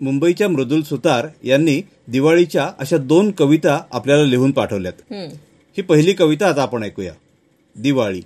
[0.00, 4.92] मुंबईच्या मृदुल सुतार यांनी दिवाळीच्या अशा दोन कविता आपल्याला लिहून पाठवल्यात.
[5.00, 5.28] हं.
[5.76, 7.12] ही पहिली कविता आता आपण ऐकूया.
[7.76, 8.20] दिवाळी.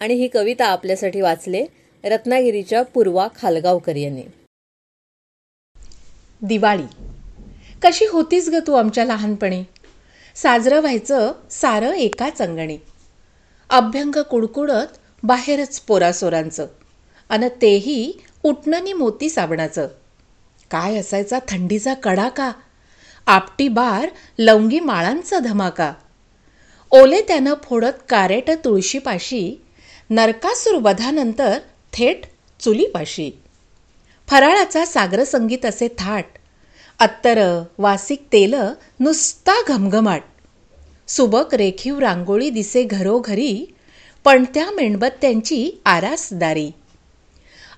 [0.00, 1.66] आणि ही कविता आपल्यासाठी वाचले
[2.04, 4.22] रत्नागिरीच्या पूर्वा खालगावकर यांनी.
[6.42, 7.04] दिवाळी.
[7.82, 9.64] कशी होतीस ग तू आमच्या लहानपणी?
[10.34, 12.78] साजरं व्हायचं सारं एकाच अंगणी.
[13.70, 16.66] अभ्यंग कुडकुडत बाहेरच पोरासोरांचं.
[17.28, 18.12] अन तेही
[18.42, 19.88] उटणनी मोती साबणाचं.
[20.70, 22.52] काय असायचा थंडीचा कडाका?
[23.26, 24.08] आपटी बार
[24.38, 25.92] लवंगी माळांचा धमाका.
[26.90, 29.62] ओले त्यानं फोडत कारेट तुळशीपाशी
[30.10, 31.58] नरकासूर वधानंतर
[31.92, 32.20] थेट
[32.60, 33.30] चुलीपाशी.
[34.28, 36.24] फराळाचा सागर संगीत असे थाट.
[36.98, 38.54] अत्तर वासिक तेल
[39.00, 40.22] नुसता घमघमाट.
[41.08, 43.74] सुबक रेखीव रांगोळी दिसे घरोघरी
[44.24, 46.70] पण त्या मेणबत्त्यांची आरासदारी.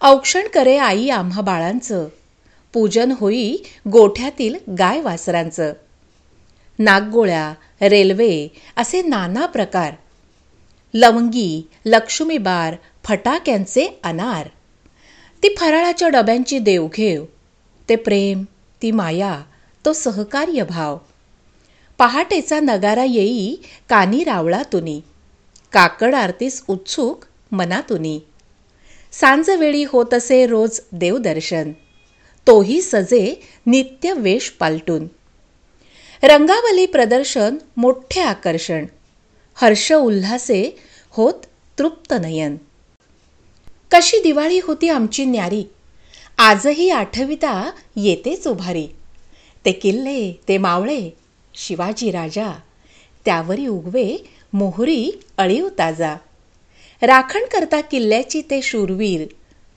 [0.02, 2.08] औक्षण करे आई आम्हा बाळांचं.
[2.78, 3.56] पूजन होई
[3.92, 5.72] गोठ्यातील गाय वासरांचं.
[6.78, 9.94] नागगोळ्या रेल्वे असे नाना प्रकार.
[10.94, 12.74] लवंगी लक्ष्मीबार
[13.04, 14.48] फटाक्यांचे अनार.
[15.42, 17.24] ती फराळाच्या डब्यांची देवघेव.
[17.88, 18.44] ते प्रेम
[18.82, 19.42] ती माया
[19.84, 20.98] तो सहकार्य भाव.
[21.98, 23.56] पहाटेचा नगारा येई
[23.88, 25.00] कानी रावळा तुनी
[25.72, 28.20] काकड आरतीस उत्सुक मनातुनी.
[29.12, 31.72] सांजवेळी होत असे रोज देवदर्शन.
[32.48, 35.06] तोही सजे नित्य वेश पालटून.
[36.22, 38.86] रंगावली प्रदर्शन मोठे आकर्षण.
[39.54, 40.76] हर्ष उल्हासे
[41.10, 41.34] होत
[41.78, 42.56] तृप्त नयन.
[43.90, 45.64] कशी दिवाळी होती आमची न्यारी.
[46.38, 48.88] आजही आठविता येतेच उभारी.
[49.64, 51.10] ते किल्ले ते मावळे
[51.54, 52.52] शिवाजी राजा.
[53.24, 56.16] त्यावरी उगवे मोहरी अळीव ताजा.
[57.02, 59.26] राखण करता किल्ल्याची ते शूरवीर.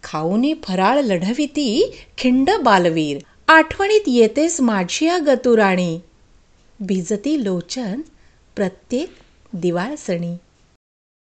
[0.04, 3.18] खाऊनी फराळ लढविती खिंड बालवीर.
[3.48, 6.00] आठवणीत येतेस माझी या गतुराणी.
[6.80, 8.02] भिजती लोचन
[8.56, 9.10] प्रत्येक
[9.54, 10.36] दिवाळ सणी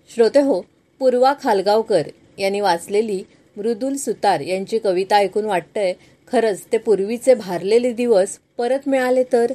[0.09, 0.59] श्रोते हो
[0.99, 2.07] पूर्वा खालगावकर
[2.39, 3.23] यांनी वाचलेली
[3.57, 5.93] मृदुल सुतार यांची कविता ऐकून वाटतंय
[6.31, 9.51] खरंच ते पूर्वीचे भारलेले दिवस परत मिळाले तर?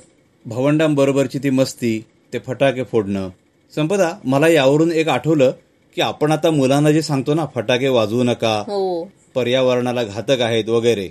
[0.46, 2.00] भावंडांबरोबरची ती मस्ती
[2.32, 3.28] ते फटाके फोडणं.
[3.74, 5.52] संपदा मला यावरून एक आठवलं
[5.96, 9.04] की आपण आता मुलांना जे सांगतो ना फटाके वाजवू नका हो.
[9.34, 11.08] पर्यावरणाला घातक आहेत वगैरे.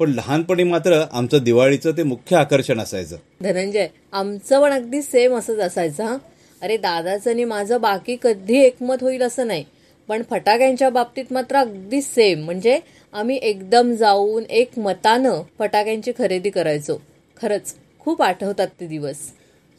[0.00, 3.16] पण लहानपणी मात्र आमचं दिवाळीचं ते मुख्य आकर्षण असायचं.
[3.42, 6.16] धनंजय आमचं पण अगदी सेम असंच असायचं हं.
[6.62, 9.64] अरे दादाचं आणि माझं बाकी कधी एकमत होईल असं नाही.
[10.08, 12.78] पण फटाक्यांच्या बाबतीत मात्र अगदी सेम म्हणजे
[13.12, 17.00] आम्ही एकदम जाऊन एक मतानं फटाक्यांची खरेदी करायचो.
[17.42, 19.16] खरंच खूप आठवतात ते दिवस.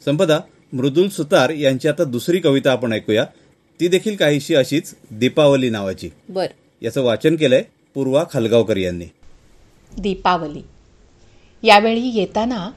[0.04, 0.40] संपदा
[0.72, 3.24] मृदुल सुतार यांची आता दुसरी कविता आपण ऐकूया.
[3.80, 6.10] ती देखील काहीशी अशीच दीपावली नावाची.
[6.28, 6.46] बर.
[6.82, 7.62] याचं वाचन केलंय
[7.94, 9.04] पूर्वा खालगावकर यांनी.
[9.98, 10.62] दीपावली.
[11.62, 12.70] यावेळी येताना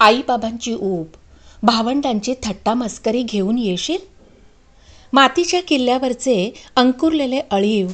[0.00, 1.06] आईबाबांची ऊब
[1.62, 3.98] भावंडांची थट्टा मस्करी घेऊन येशील?
[5.12, 7.88] मातीच्या किल्ल्यावरचे अंकुरलेले अळीव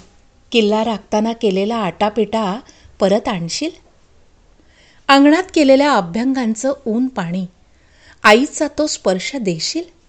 [0.52, 2.60] किल्ला राखताना केलेला आटापिटा
[3.00, 3.70] परत आणशील?
[5.08, 7.46] अंगणात केलेल्या अभ्यंगांचं ऊन पाणी
[8.22, 9.99] आईचा तो स्पर्श देशील?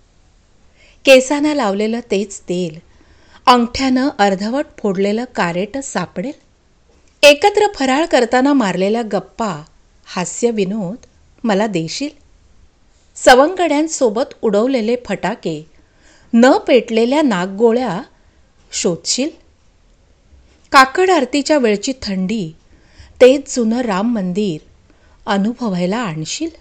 [1.05, 2.79] केसांना लावलेलं तेच तेल.
[3.45, 6.31] अंगठ्यानं अर्धवट फोडलेलं कारेट सापडेल.
[7.23, 9.63] एकत्र फराळ करताना मारलेल्या गप्पा
[10.05, 11.05] हास्य विनोद
[11.43, 12.09] मला देशील.
[13.15, 15.65] सवंगड्यांसोबत उडवलेले फटाके
[16.33, 18.01] न पेटलेल्या नागगोळ्या
[18.71, 19.29] शोधशील?
[20.71, 22.51] काकड आरतीच्या वेळची थंडी
[23.21, 24.57] तेच जुनं राम मंदिर
[25.25, 26.60] अनुभवायला आणशील?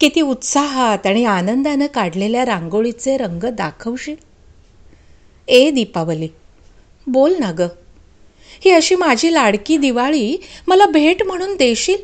[0.00, 4.16] किती उत्साहात आणि आनंदानं काढलेल्या रांगोळीचे रंग दाखवशील?
[5.48, 6.28] ए दीपावली.
[7.06, 7.60] बोल ना ग.
[8.60, 10.36] ही अशी माझी लाडकी दिवाळी
[10.66, 11.96] मला भेट म्हणून देशील?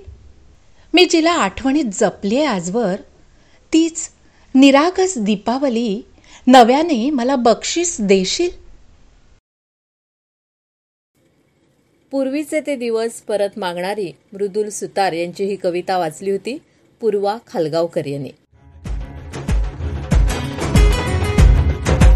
[0.95, 2.97] मी जिला आठवणीत जपली आहे आजवर.
[3.73, 4.11] तीच
[4.55, 6.03] निरागस दीपावली
[6.47, 8.51] नव्याने मला बक्षीस देशील?
[12.11, 16.59] पूर्वीचे ते दिवस परत मागणारी मृदुल सुतार यांची ही कविता वाचली होती.
[17.01, 18.31] पूर्वा खालगावकर यांनी.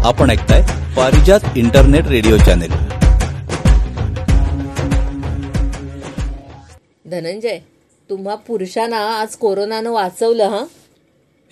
[0.05, 0.61] आपण ऐकताय
[0.97, 2.71] Parijat internet radio channel.
[7.05, 7.57] Dhananjay
[8.09, 10.65] तुम्हा पुरुषांना आज कोरोनानं वाचवलं हं?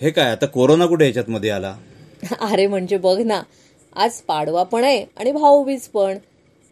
[0.00, 1.74] हे काय आता कोरोना कुठे याच्यात मध्ये आला?
[2.40, 3.40] अरे म्हणजे बघ ना
[3.96, 6.18] आज पाडवा पण आहे आणि भाऊबीज पण.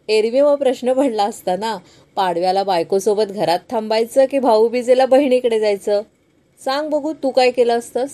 [0.09, 1.75] एरवी मग प्रश्न पडला असता ना
[2.15, 6.01] पाडव्याला बायकोसोबत घरात थांबायचं की भाऊबीजेला बहिणीकडे जायचं?
[6.61, 8.11] सांग बघू तू काय केलं असतंस?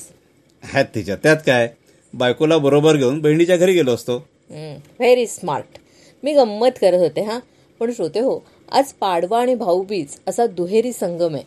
[0.64, 1.16] आहेत तिच्या.
[1.16, 1.68] त्यात काय?
[2.14, 4.18] बायकोला बरोबर घेऊन बहिणीच्या घरी गेलो असतो.
[4.50, 5.78] व्हेरी स्मार्ट
[6.24, 7.40] मी गंमत करत होते हां.
[7.80, 8.40] पण श्रोते हो
[8.72, 11.44] आज पाडवा आणि भाऊबीज असा दुहेरी संगम आहे.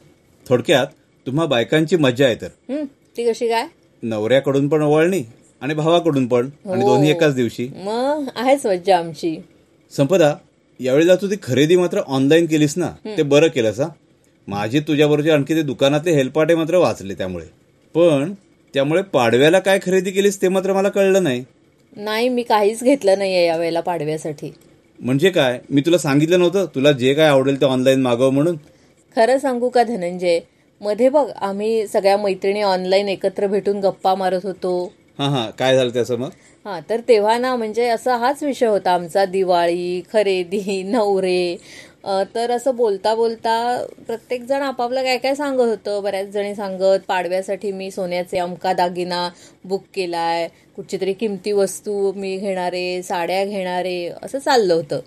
[0.46, 0.86] थोडक्यात
[1.26, 2.48] तुम्हा बायकांची मजा आहे तर.
[2.68, 2.84] हं,
[3.16, 3.66] ती कशी काय?
[4.02, 5.22] नवऱ्याकडून पण ओवाळणी
[5.62, 7.68] आणि भावाकडून पण आणि दोन्ही एकाच दिवशी.
[7.84, 9.36] मग आहेच मज्जा आमची.
[9.92, 10.34] संपदा
[10.80, 13.88] यावेळेला तू ती खरेदी मात्र ऑनलाईन केलीस ना ते बरं केलंस हा.
[14.48, 17.44] माझी तुझ्याबरोबर आणखी ते दुकानातले हेलपाटे मात्र वाचले त्यामुळे.
[17.94, 18.32] पण
[18.74, 21.44] त्यामुळे पाडव्याला काय खरेदी केलीस ते मात्र मला कळलं नाही.
[21.96, 24.52] नाही मी काहीच घेतलं नाहीये यावेळेला पाडव्यासाठी.
[25.00, 25.58] म्हणजे काय?
[25.70, 26.66] मी तुला सांगितलं नव्हतं?
[26.74, 28.56] तुला जे काय आवडेल ते ऑनलाईन मागव म्हणून?
[29.16, 30.40] खरं सांगू का धनंजय?
[30.80, 34.92] मध्ये बघ आम्ही सगळ्या मैत्रिणी ऑनलाईन एकत्र भेटून गप्पा मारत होतो.
[35.18, 35.50] हां हां.
[35.50, 36.28] काय झालं त्याचं मग?
[36.64, 39.24] हा तर तेव्हा ना म्हणजे असा हाच विषय होता आमचा.
[39.24, 41.56] दिवाळी खरेदी नवरे
[42.34, 43.54] तर असं बोलता बोलता
[44.06, 46.02] प्रत्येक जण आपापलं काय काय सांगत होतं.
[46.02, 49.28] बऱ्याच जणी सांगत पाडव्यासाठी मी सोन्याचे अमका दागिना
[49.64, 50.48] बुक केलाय.
[50.76, 55.00] कुठची तरी किमती वस्तू मी घेणारे साड्या घेणारे असं चाललं होतं.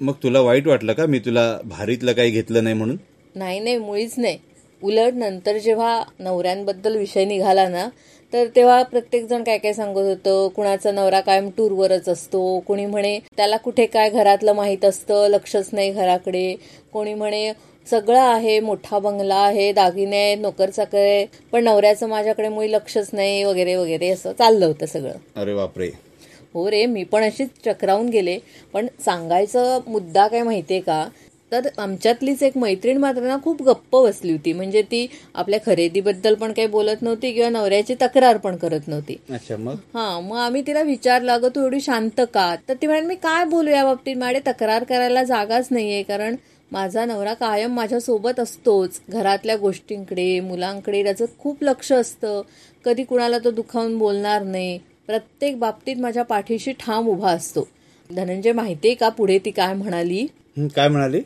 [0.00, 1.06] मग तुला वाईट वाटलं का?
[1.06, 2.96] मी तुला भारीतलं काही घेतलं नाही म्हणून?
[3.34, 4.38] नाही नाही मुळीच नाही.
[4.82, 7.88] उलट नंतर जेव्हा नवऱ्यांबद्दल विषय निघाला ना
[8.32, 13.18] तर तेव्हा प्रत्येक जण काय काय सांगत होतं कुणाचा नवरा कायम टूरवरच असतो कोणी म्हणे
[13.36, 16.54] त्याला कुठे काय घरातलं माहीत असतं लक्षच नाही घराकडे.
[16.92, 17.52] कोणी म्हणे
[17.90, 23.10] सगळं आहे मोठा बंगला आहे दागिने आहेत नोकर चाकर आहे पण नवऱ्याचं माझ्याकडे मुळी लक्षच
[23.12, 25.16] नाही वगैरे वगैरे असं चाललं होतं सगळं.
[25.36, 25.90] अरे बापरे.
[26.54, 28.38] हो रे मी पण अशीच चक्रावून गेले.
[28.72, 31.06] पण सांगायचं मुद्दा काय माहितीये का?
[31.52, 34.52] तर आमच्यातलीच एक मैत्रीण मात्र ना खूप गप्प बसली होती.
[34.52, 39.16] म्हणजे ती आपल्या खरेदीबद्दल पण काही बोलत नव्हती किंवा नवऱ्याची तक्रार पण करत नव्हती.
[39.30, 39.74] अच्छा मग?
[39.94, 42.54] हा मग आम्ही तिला विचारलं अगं तू एवढी शांत का?
[42.68, 44.16] तर ती म्हणाली मी काय बोलू या बाबतीत?
[44.16, 46.36] माझ्या तक्रार करायला जागाच नाहीये कारण
[46.70, 49.00] माझा नवरा कायम माझ्या सोबत असतोच.
[49.08, 52.42] घरातल्या गोष्टींकडे मुलांकडे त्याचं खूप लक्ष असतं.
[52.84, 54.78] कधी कुणाला तो दुखावून बोलणार नाही.
[55.06, 57.68] प्रत्येक बाबतीत माझ्या पाठीशी ठाम उभा असतो.
[58.10, 60.26] धनंजय माहितीये का पुढे ती काय म्हणाली?
[60.74, 61.20] काय म्हणाली?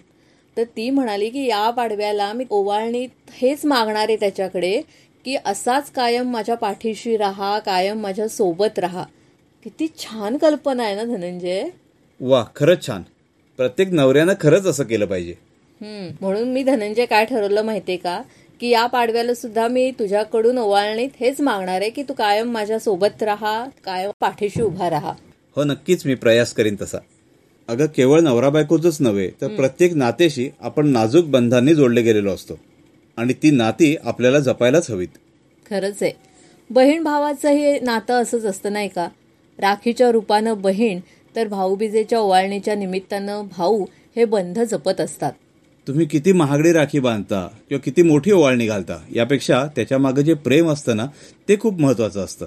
[0.61, 4.83] तर ती म्हणाली की या पाडव्याला मी ओवाळणीत हेच मागणार आहे त्याच्याकडे
[5.25, 9.05] की असाच कायम माझ्या पाठीशी राहा कायम माझ्या सोबत राहा.
[9.65, 11.65] किती छान कल्पना आहे ना धनंजय.
[12.21, 13.03] वा खरंच छान.
[13.57, 15.33] प्रत्येक नवऱ्यानं खरंच असं केलं पाहिजे.
[15.81, 18.23] हम्म म्हणून मी धनंजय काय ठरवलं माहितीये का?
[18.61, 23.23] की या पाडव्याला सुद्धा मी तुझ्याकडून ओवाळणीत हेच मागणार आहे की तू कायम माझ्या सोबत
[23.23, 25.13] राहा कायम पाठीशी उभा राहा.
[25.57, 26.99] हो नक्कीच मी प्रयास करीन तसा.
[27.71, 32.59] अगं केवळ नवरा बायकोचंच नव्हे तर प्रत्येक नातेशी आपण नाजूक बंधांनी जोडले गेलेलो असतो.
[33.17, 35.09] आणि ती नाती आपल्याला जपायलाच हवीत.
[35.71, 36.13] खरंच आहे.
[36.71, 39.09] बहीण भावाचं हे नातं असंच असतं नाही का?
[39.59, 41.01] राखीच्या रूपानं बहीण
[41.37, 43.85] तर भाऊबीजेच्या ओवाळणीच्या निमित्तानं भाऊ
[44.17, 45.33] हे बंध जपत असतात.
[45.89, 50.97] तुम्ही किती महागडी राखी बांधता किंवा किती मोठी ओवाळणी घालता यापेक्षा त्याच्यामागे जे प्रेम असतं
[50.97, 51.07] ना
[51.49, 52.47] ते खूप महत्वाचं असतं.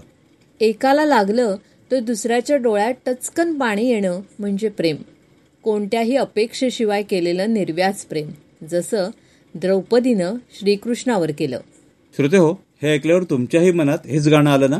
[0.61, 1.55] एकाला लागलं
[1.91, 4.95] तर दुसऱ्याच्या डोळ्यात टचकन पाणी येणं म्हणजे प्रेम.
[5.63, 8.29] कोणत्याही अपेक्षेशिवाय केलेलं निर्व्याज प्रेम
[8.71, 9.09] जसं
[9.55, 11.59] द्रौपदीनं श्रीकृष्णावर केलं.
[12.17, 12.51] श्रोते हो
[12.81, 14.77] हे ऐकल्यावर तुमच्याही मनात हेच गाणं आलं ना?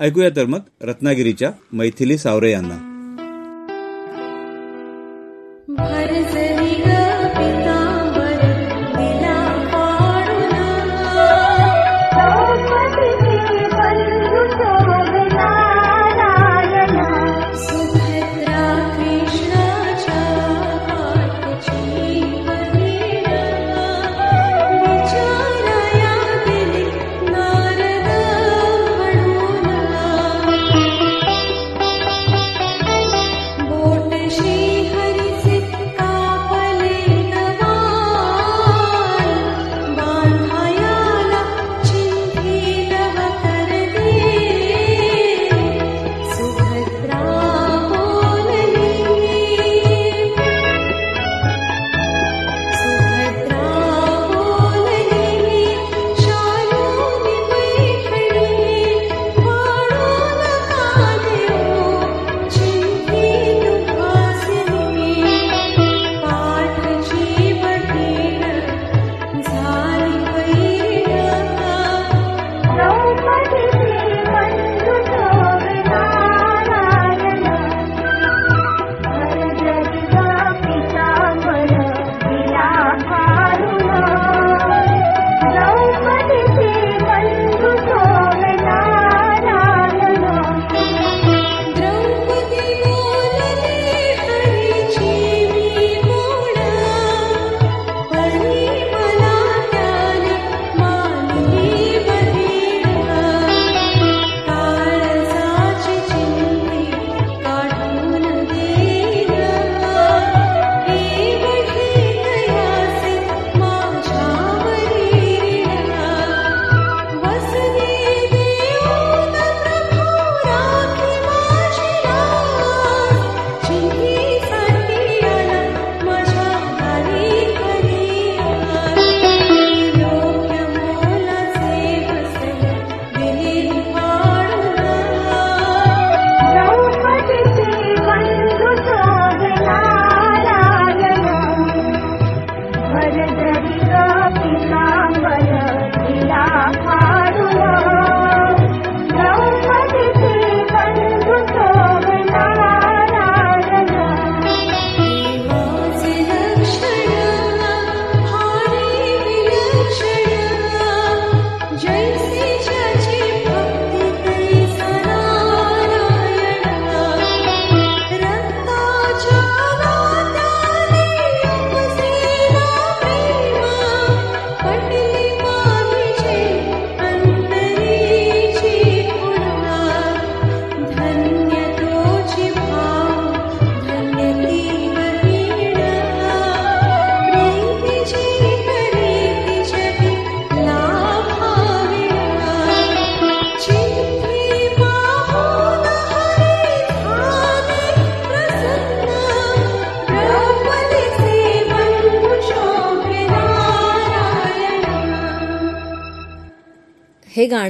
[0.00, 2.89] ऐकूया तर मग रत्नागिरीच्या मैथिली सावरे यांना.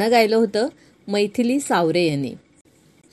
[0.00, 0.68] गाणं गायलं होतं
[1.08, 2.32] मैथिली सावरे यांनी.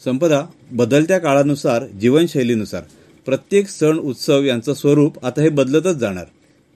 [0.05, 2.83] संपदा बदलत्या काळानुसार जीवनशैलीनुसार
[3.25, 6.25] प्रत्येक सण उत्सव यांचं स्वरूप आता हे बदलतच जाणार.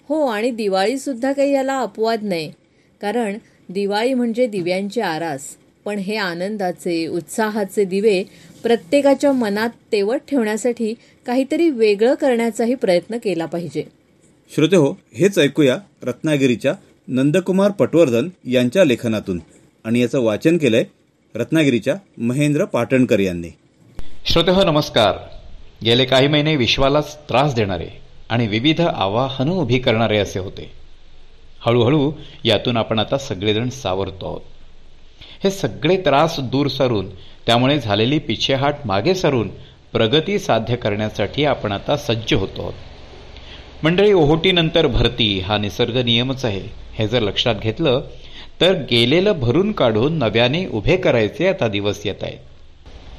[0.09, 2.51] हो आणि दिवाळी सुद्धा काही याला अपवाद नाही.
[3.01, 3.37] कारण
[3.69, 5.41] दिवाळी म्हणजे दिव्यांची आरास.
[5.85, 8.23] पण हे आनंदाचे उत्साहाचे दिवे
[8.63, 10.93] प्रत्येकाच्या मनात तेवत ठेवण्यासाठी
[11.25, 13.83] काहीतरी वेगळं करण्याचाही प्रयत्न केला पाहिजे.
[14.55, 16.73] श्रोते हो हेच ऐकूया रत्नागिरीच्या
[17.07, 19.39] नंदकुमार पटवर्धन यांच्या लेखनातून.
[19.85, 20.83] आणि याचं वाचन केलंय
[21.35, 23.47] रत्नागिरीच्या महेंद्र पाटणकर यांनी.
[24.25, 25.15] श्रोते हो, नमस्कार.
[25.85, 27.87] गेले काही महिने विश्वालाच त्रास देणारे
[28.29, 30.71] आणि विविध आवाहनं उभी करणारे असे होते.
[31.65, 32.11] हळूहळू
[32.43, 34.41] यातून आपण आता सगळेजण सावरतो आहोत.
[35.43, 37.09] हे सगळे त्रास दूर सारून
[37.45, 39.49] त्यामुळे झालेली पिछेहाट मागे सारून
[39.93, 42.73] प्रगती साध्य करण्यासाठी आपण आता सज्ज होतो आहोत.
[43.83, 46.61] मंडळी ओहोटीनंतर भरती हा निसर्ग नियमच आहे.
[46.93, 48.01] हे जर लक्षात घेतलं
[48.61, 52.37] तर गेलेलं भरून काढून नव्याने उभे करायचे आता दिवस येत आहेत.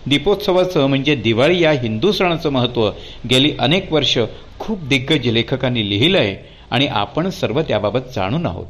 [0.07, 2.91] दीपोत्सवाचं म्हणजे दिवाळी या हिंदू सणाचं महत्त्व
[3.31, 4.19] गेली अनेक वर्ष
[4.59, 6.37] खूप दिग्गज लेखकांनी लिहिलं आहे
[6.71, 8.67] आणि आपण सर्व त्याबाबत जाणून आहोत.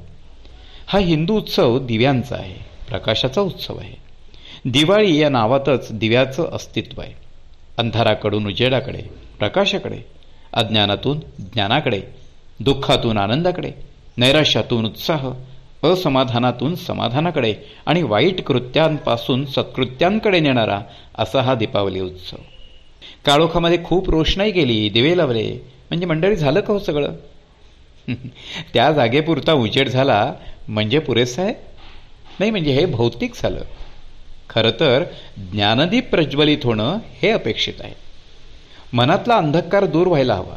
[0.87, 2.55] हा हिंदू उत्सव दिव्यांचा आहे
[2.89, 3.97] प्रकाशाचा उत्सव आहे.
[4.65, 7.13] दिवाळी या नावातच दिव्याचं अस्तित्व आहे.
[7.79, 9.03] अंधाराकडून उजेडाकडे
[9.39, 9.99] प्रकाशाकडे
[10.53, 12.03] अज्ञानातून ज्ञानाकडे
[12.61, 13.73] दुःखातून आनंदाकडे
[14.17, 15.31] नैराश्यातून उत्साह
[15.85, 17.55] असमाधानातून समाधानाकडे
[17.87, 20.81] आणि वाईट कृत्यांपासून सत्कृत्यांकडे नेणारा
[21.19, 22.37] असा हा दीपावली उत्सव.
[23.27, 25.53] काळोखामध्ये खूप रोषणाई गेली दिवे लावले.
[25.91, 27.13] म्हणजे मंडळी झालं का हो सगळं?
[28.75, 30.33] त्या जागेपुरता उजेड झाला.
[30.69, 31.55] म्हणजे पुरेसं आहे?
[32.39, 33.61] नाही म्हणजे हे भौतिक झालं.
[34.51, 35.05] खरं तर
[35.53, 37.95] ज्ञानदीप प्रज्वलित होणं हे अपेक्षित आहे.
[38.93, 40.57] मनातला अंधकार दूर व्हायला हवा.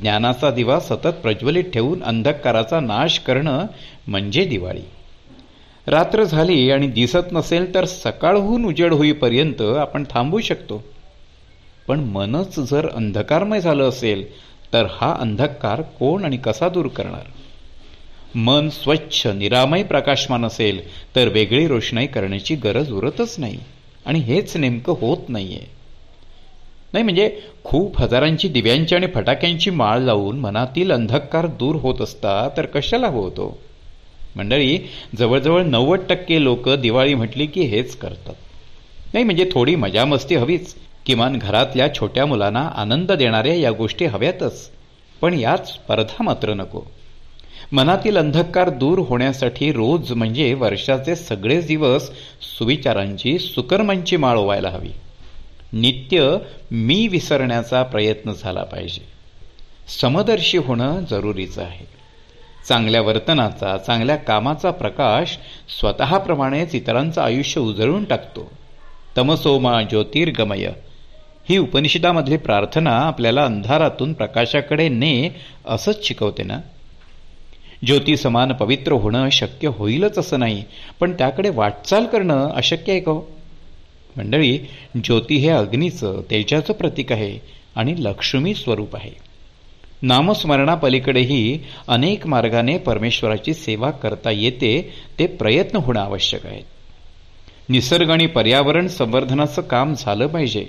[0.00, 3.66] ज्ञानाचा दिवा सतत प्रज्वलित ठेवून अंधकाराचा नाश करणं
[4.08, 4.82] म्हणजे दिवाळी.
[5.86, 10.84] रात्र झाली आणि दिसत नसेल तर सकाळहून उजेड होईपर्यंत आपण थांबू शकतो.
[11.88, 14.24] पण मनच जर अंधकारमय झालं असेल
[14.72, 17.30] तर हा अंधकार कोण आणि कसा दूर करणार?
[18.34, 20.80] मन स्वच्छ निरामय प्रकाशमान असेल
[21.16, 23.58] तर वेगळी रोषणाई करण्याची गरज उरतच नाही.
[24.06, 25.66] आणि हेच नेमकं होत नाहीये.
[26.92, 32.66] नाही म्हणजे खूप हजारांची दिव्यांची आणि फटाक्यांची माळ लावून मनातील अंधकार दूर होत असता तर
[32.66, 33.58] कशाला होतो?
[34.36, 34.78] मंडळी
[35.18, 38.34] जवळजवळ नव्वद टक्के लोक दिवाळी म्हटली की हेच करतात.
[39.12, 40.74] नाही म्हणजे थोडी मजा मस्ती हवीच.
[41.06, 44.70] किमान घरातल्या छोट्या मुलांना आनंद देणाऱ्या या गोष्टी हव्यातच.
[45.20, 46.80] पण यात स्पर्धा मात्र नको.
[47.72, 52.10] मनातील अंधकार दूर होण्यासाठी रोज म्हणजे वर्षाचे सगळेच दिवस
[52.58, 54.90] सुविचारांची सुकर्मांची माळ ओवायला हवी.
[55.72, 56.36] नित्य
[56.70, 59.04] मी विसरण्याचा प्रयत्न झाला पाहिजे.
[60.00, 61.97] समदर्शी होणं जरुरीचं आहे.
[62.68, 65.38] चांगल्या वर्तनाचा चांगल्या कामाचा प्रकाश
[65.80, 68.50] स्वतःप्रमाणेच इतरांचं आयुष्य उजळून टाकतो.
[69.16, 70.68] तमसोमा ज्योतिर्गमय.
[71.48, 76.60] ही उपनिषदामधली प्रार्थना आपल्याला अंधारातून प्रकाशाकडे ने असंच शिकवते ना?
[77.86, 80.64] ज्योती समान पवित्र होणं शक्य होईलच असं नाही
[81.00, 83.20] पण त्याकडे वाटचाल करणं अशक्य आहे का हो?
[84.16, 84.58] मंडळी
[85.04, 87.38] ज्योती हे अग्नीचं तेजाचं प्रतीक आहे
[87.76, 89.27] आणि लक्ष्मी स्वरूप आहे.
[90.02, 96.62] नामस्मरणापलीकडेही अनेक मार्गाने परमेश्वराची सेवा करता येते ते प्रयत्न होणं आवश्यक आहे.
[97.68, 100.66] निसर्ग आणि पर्यावरण संवर्धनाचं काम झालं पाहिजे.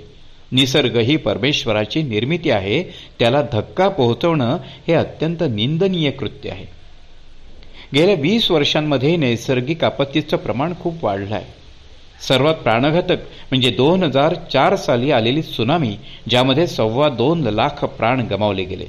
[0.52, 2.82] निसर्ग ही परमेश्वराची निर्मिती आहे
[3.18, 4.56] त्याला धक्का पोहोचवणं
[4.88, 6.64] हे अत्यंत निंदनीय कृत्य आहे.
[7.94, 11.60] गेल्या वीस वर्षांमध्ये नैसर्गिक आपत्तीचं प्रमाण खूप वाढलं आहे
[12.28, 13.20] सर्वात प्राणघातक
[13.50, 15.96] म्हणजे दोन हजार चार साली आलेली सुनामी
[16.28, 18.86] ज्यामध्ये सव्वा दोन लाख प्राण गमावले गेले.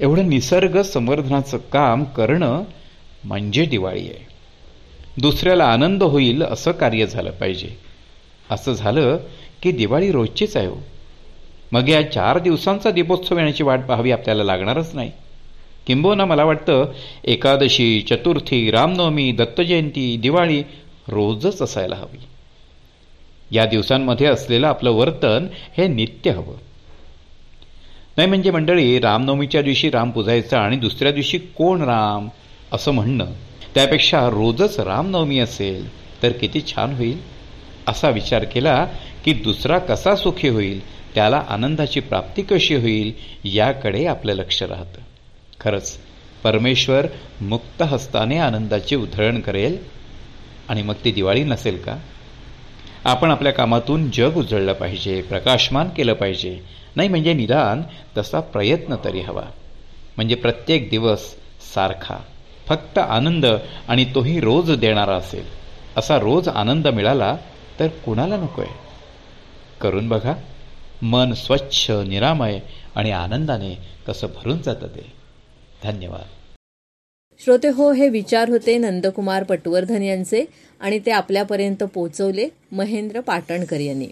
[0.00, 2.62] एवढं निसर्ग संवर्धनाचं काम करणं
[3.24, 4.26] म्हणजे दिवाळी आहे.
[5.20, 7.68] दुसऱ्याला आनंद होईल असं कार्य झालं पाहिजे.
[8.50, 9.18] असं झालं
[9.62, 10.76] की दिवाळी रोजचीच आहे हो.
[11.72, 15.12] मग या चार दिवसांचा दीपोत्सव येण्याची वाट पाहावी आपल्याला लागणारच नाही.
[15.86, 16.84] किंबहुना मला वाटतं
[17.24, 20.62] एकादशी चतुर्थी रामनवमी दत्तजयंती दिवाळी
[21.08, 22.18] रोजच असायला हवी.
[23.50, 25.46] या दिवसांमध्ये असलेलं आपलं वर्तन
[25.78, 26.69] हे नित्य हवं.
[28.20, 32.28] नाही म्हणजे मंडळी रामनवमीच्या दिवशी राम पुजायचा आणि दुसऱ्या दिवशी कोण राम
[32.72, 33.26] असं म्हणणं?
[33.74, 35.88] त्यापेक्षा रोजच रामनवमी असेल
[36.22, 37.18] तर किती छान होईल.
[37.88, 38.86] असा विचार केला
[39.24, 40.80] की दुसरा कसा सुखी होईल
[41.14, 43.12] त्याला आनंदाची प्राप्ती कशी होईल
[43.44, 45.00] याकडे आपलं लक्ष राहतं.
[45.60, 45.98] खरंच
[46.42, 47.06] परमेश्वर
[47.40, 49.78] मुक्त हस्ताने आनंदाची उधळण करेल
[50.68, 51.96] आणि मग ती दिवाळी नसेल का?
[53.04, 57.82] आपण आपल्या कामातून जग उजळलं पाहिजे प्रकाशमान केलं पाहिजे नाही म्हणजे निदान
[58.16, 59.42] तसा प्रयत्न तरी हवा.
[60.16, 61.34] म्हणजे प्रत्येक दिवस
[61.74, 62.16] सारखा
[62.68, 63.46] फक्त आनंद
[63.88, 65.44] आणि तोही रोज देणारा असेल
[65.96, 67.36] असा रोज आनंद मिळाला
[67.80, 68.66] तर कुणाला नकोय?
[69.80, 70.34] करून बघा
[71.02, 72.58] मन स्वच्छ निरामय
[72.94, 75.12] आणि आनंदाने कसं भरून जातं ते.
[75.84, 76.26] धन्यवाद.
[77.44, 80.44] श्रोते हो हे विचार होते नंदकुमार पटवर्धन यांचे
[80.80, 84.08] आणि ते आपल्यापर्यंत पोहोचवले महेंद्र पाटणकर यांनी.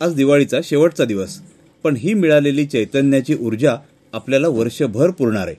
[0.00, 1.40] आज दिवाळीचा शेवटचा दिवस.
[1.82, 3.76] पण ही मिळालेली चैतन्याची ऊर्जा
[4.12, 5.56] आपल्याला वर्षभर पुरणार आहे.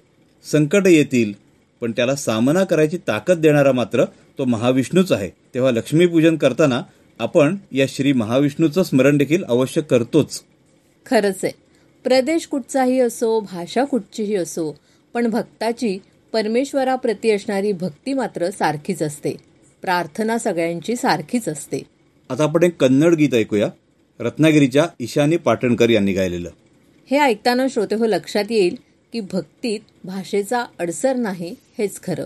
[0.51, 1.33] संकट येतील
[1.81, 4.05] पण त्याला सामना करायची ताकद देणारा मात्र
[4.37, 5.29] तो महाविष्णूच आहे.
[5.53, 6.81] तेव्हा लक्ष्मीपूजन करताना
[7.19, 10.41] आपण या श्री महाविष्णूचं स्मरण देखील अवश्य करतोच.
[11.05, 11.53] खरंच आहे.
[12.03, 14.77] प्रदेश कुठचाही असो भाषा कुठचीही असो
[15.13, 15.97] पण भक्ताची
[16.33, 19.31] परमेश्वराप्रती असणारी भक्ती मात्र सारखीच असते.
[19.81, 21.81] प्रार्थना सगळ्यांची सारखीच असते.
[22.29, 23.69] आता आपण एक कन्नड गीत ऐकूया.
[24.19, 26.49] रत्नागिरीच्या ईशानी पाटणकर यांनी गायलेलं.
[27.11, 28.75] हे ऐकताना श्रोते हो लक्षात येईल
[29.13, 32.25] की भक्तीत भाषेचा अडसर नाही हेच खरं.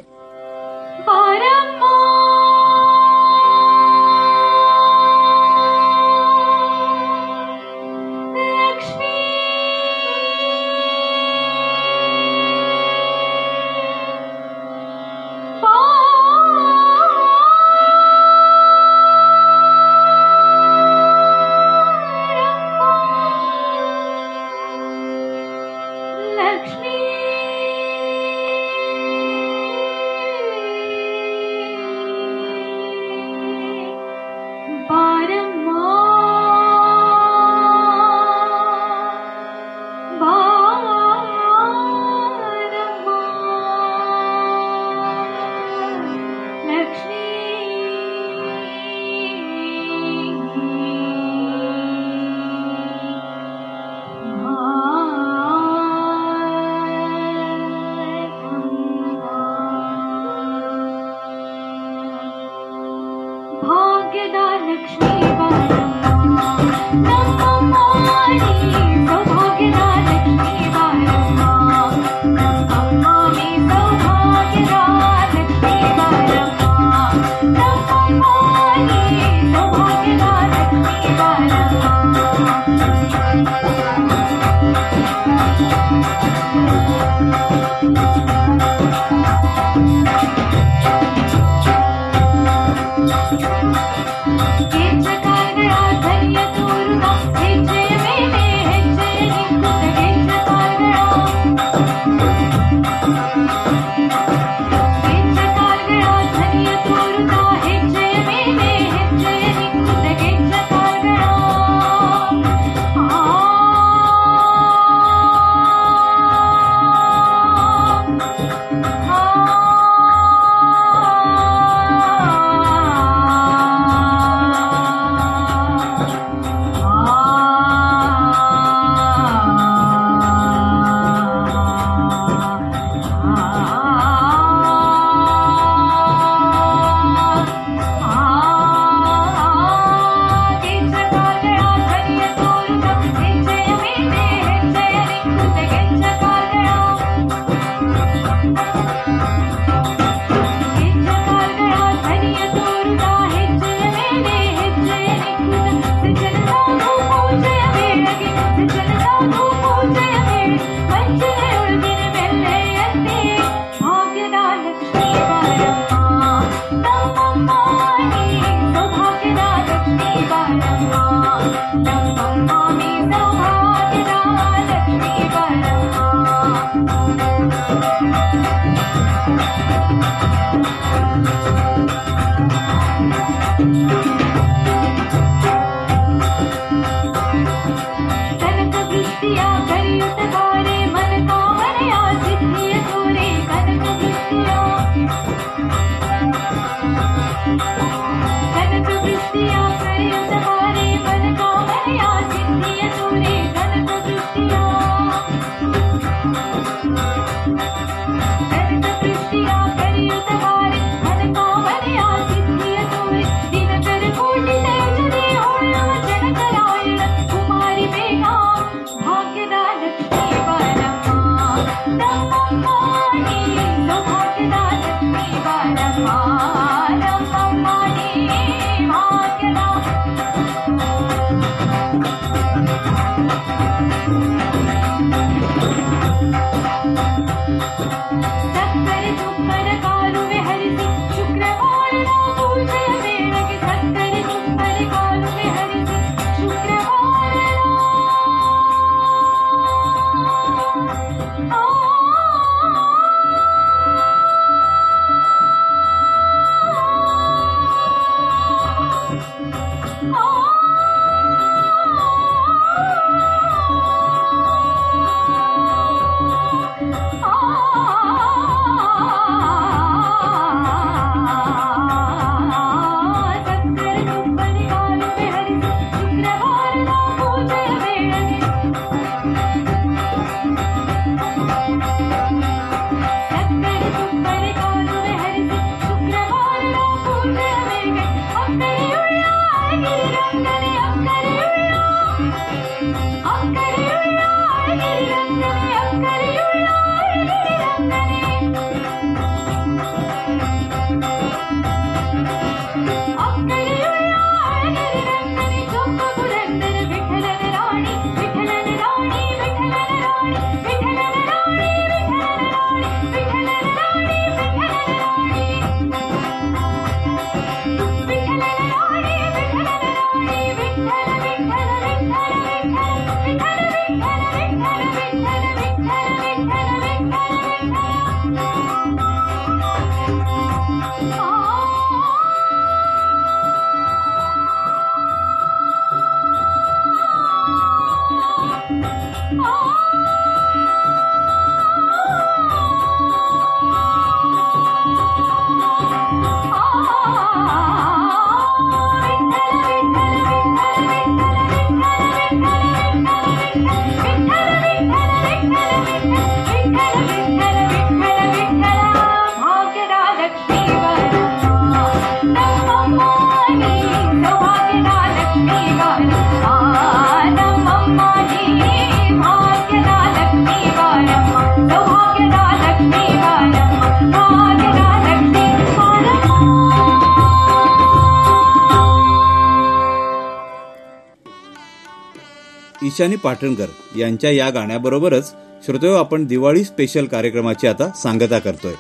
[382.94, 383.68] ईशानी पाटणकर
[383.98, 385.32] यांच्या या गाण्याबरोबरच
[385.66, 388.74] श्रोतेहो आपण दिवाळी स्पेशल कार्यक्रमाची आता सांगता करतोय.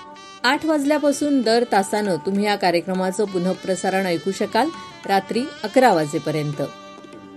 [0.43, 4.69] आठ वाजल्यापासून दर तासानं तुम्ही या कार्यक्रमाचं पुनःप्रसारण ऐकू शकाल
[5.05, 6.61] रात्री अकरा वाजेपर्यंत.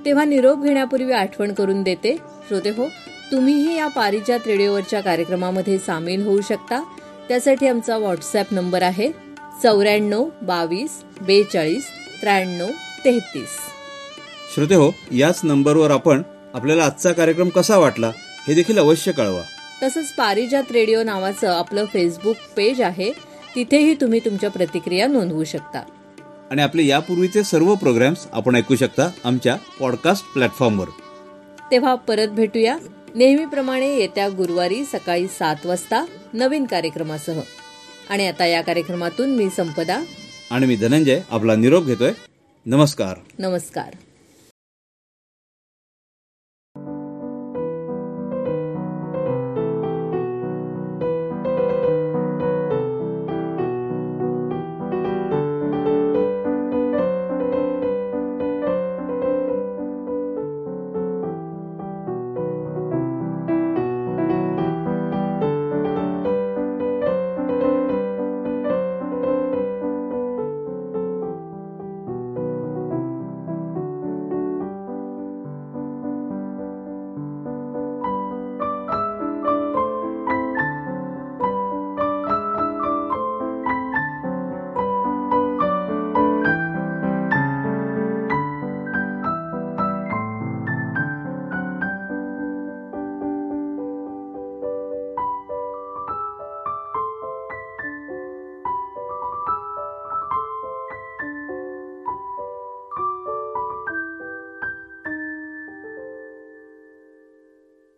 [0.04, 2.16] तेव्हा निरोप घेण्यापूर्वी आठवण करून देते.
[2.48, 2.88] श्रोते हो
[3.32, 6.82] तुम्हीही या पारिजात रेडिओवरच्या कार्यक्रमामध्ये सामील होऊ शकता.
[7.28, 9.10] त्यासाठी आमचा व्हॉट्सॲप नंबर आहे
[9.62, 11.88] चौऱ्याण्णव बावीस बेचाळीस
[12.20, 12.68] त्र्याण्णव
[13.04, 13.58] तेहतीस.
[14.54, 16.22] श्रोते हो याच नंबरवर आपण
[16.56, 18.06] आपल्याला आजचा कार्यक्रम कसा वाटला
[18.48, 19.42] हे देखील अवश्य कळवा.
[19.82, 23.12] तसंच पारिजात रेडिओ नावाचं आपलं फेसबुक पेज आहे
[23.54, 25.82] तिथेही तुम्ही तुमच्या प्रतिक्रिया नोंदवू शकता.
[26.50, 30.88] आणि आपले यापूर्वीचे सर्व प्रोग्राम्स आपण ऐकू शकता आमच्या पॉडकास्ट प्लॅटफॉर्मवर
[31.70, 32.76] तेव्हा परत भेटूया.
[33.14, 37.40] नेहमीप्रमाणे येत्या गुरुवारी सकाळी सात वाजता नवीन कार्यक्रमासह.
[38.10, 40.00] आणि आता या कार्यक्रमातून मी संपदा.
[40.50, 42.12] आणि मी धनंजय आपला निरोप घेतोय.
[42.66, 43.16] नमस्कार.
[43.38, 43.96] नमस्कार.